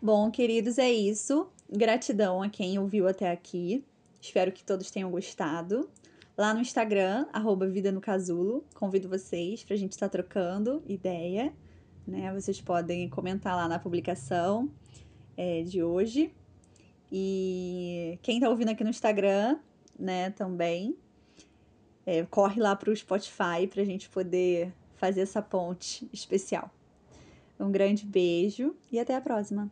[0.00, 1.46] Bom, queridos, é isso.
[1.70, 3.84] Gratidão a quem ouviu até aqui.
[4.20, 5.88] Espero que todos tenham gostado.
[6.36, 10.82] Lá no Instagram, arroba Vida no Casulo, convido vocês para a gente estar tá trocando
[10.88, 11.52] ideia.
[12.06, 12.32] Né?
[12.32, 14.68] Vocês podem comentar lá na publicação
[15.36, 16.32] é, de hoje.
[17.10, 19.58] E quem tá ouvindo aqui no Instagram,
[19.98, 20.96] né, também,
[22.06, 26.70] é, corre lá para o Spotify para a gente poder fazer essa ponte especial.
[27.58, 29.70] Um grande beijo e até a próxima!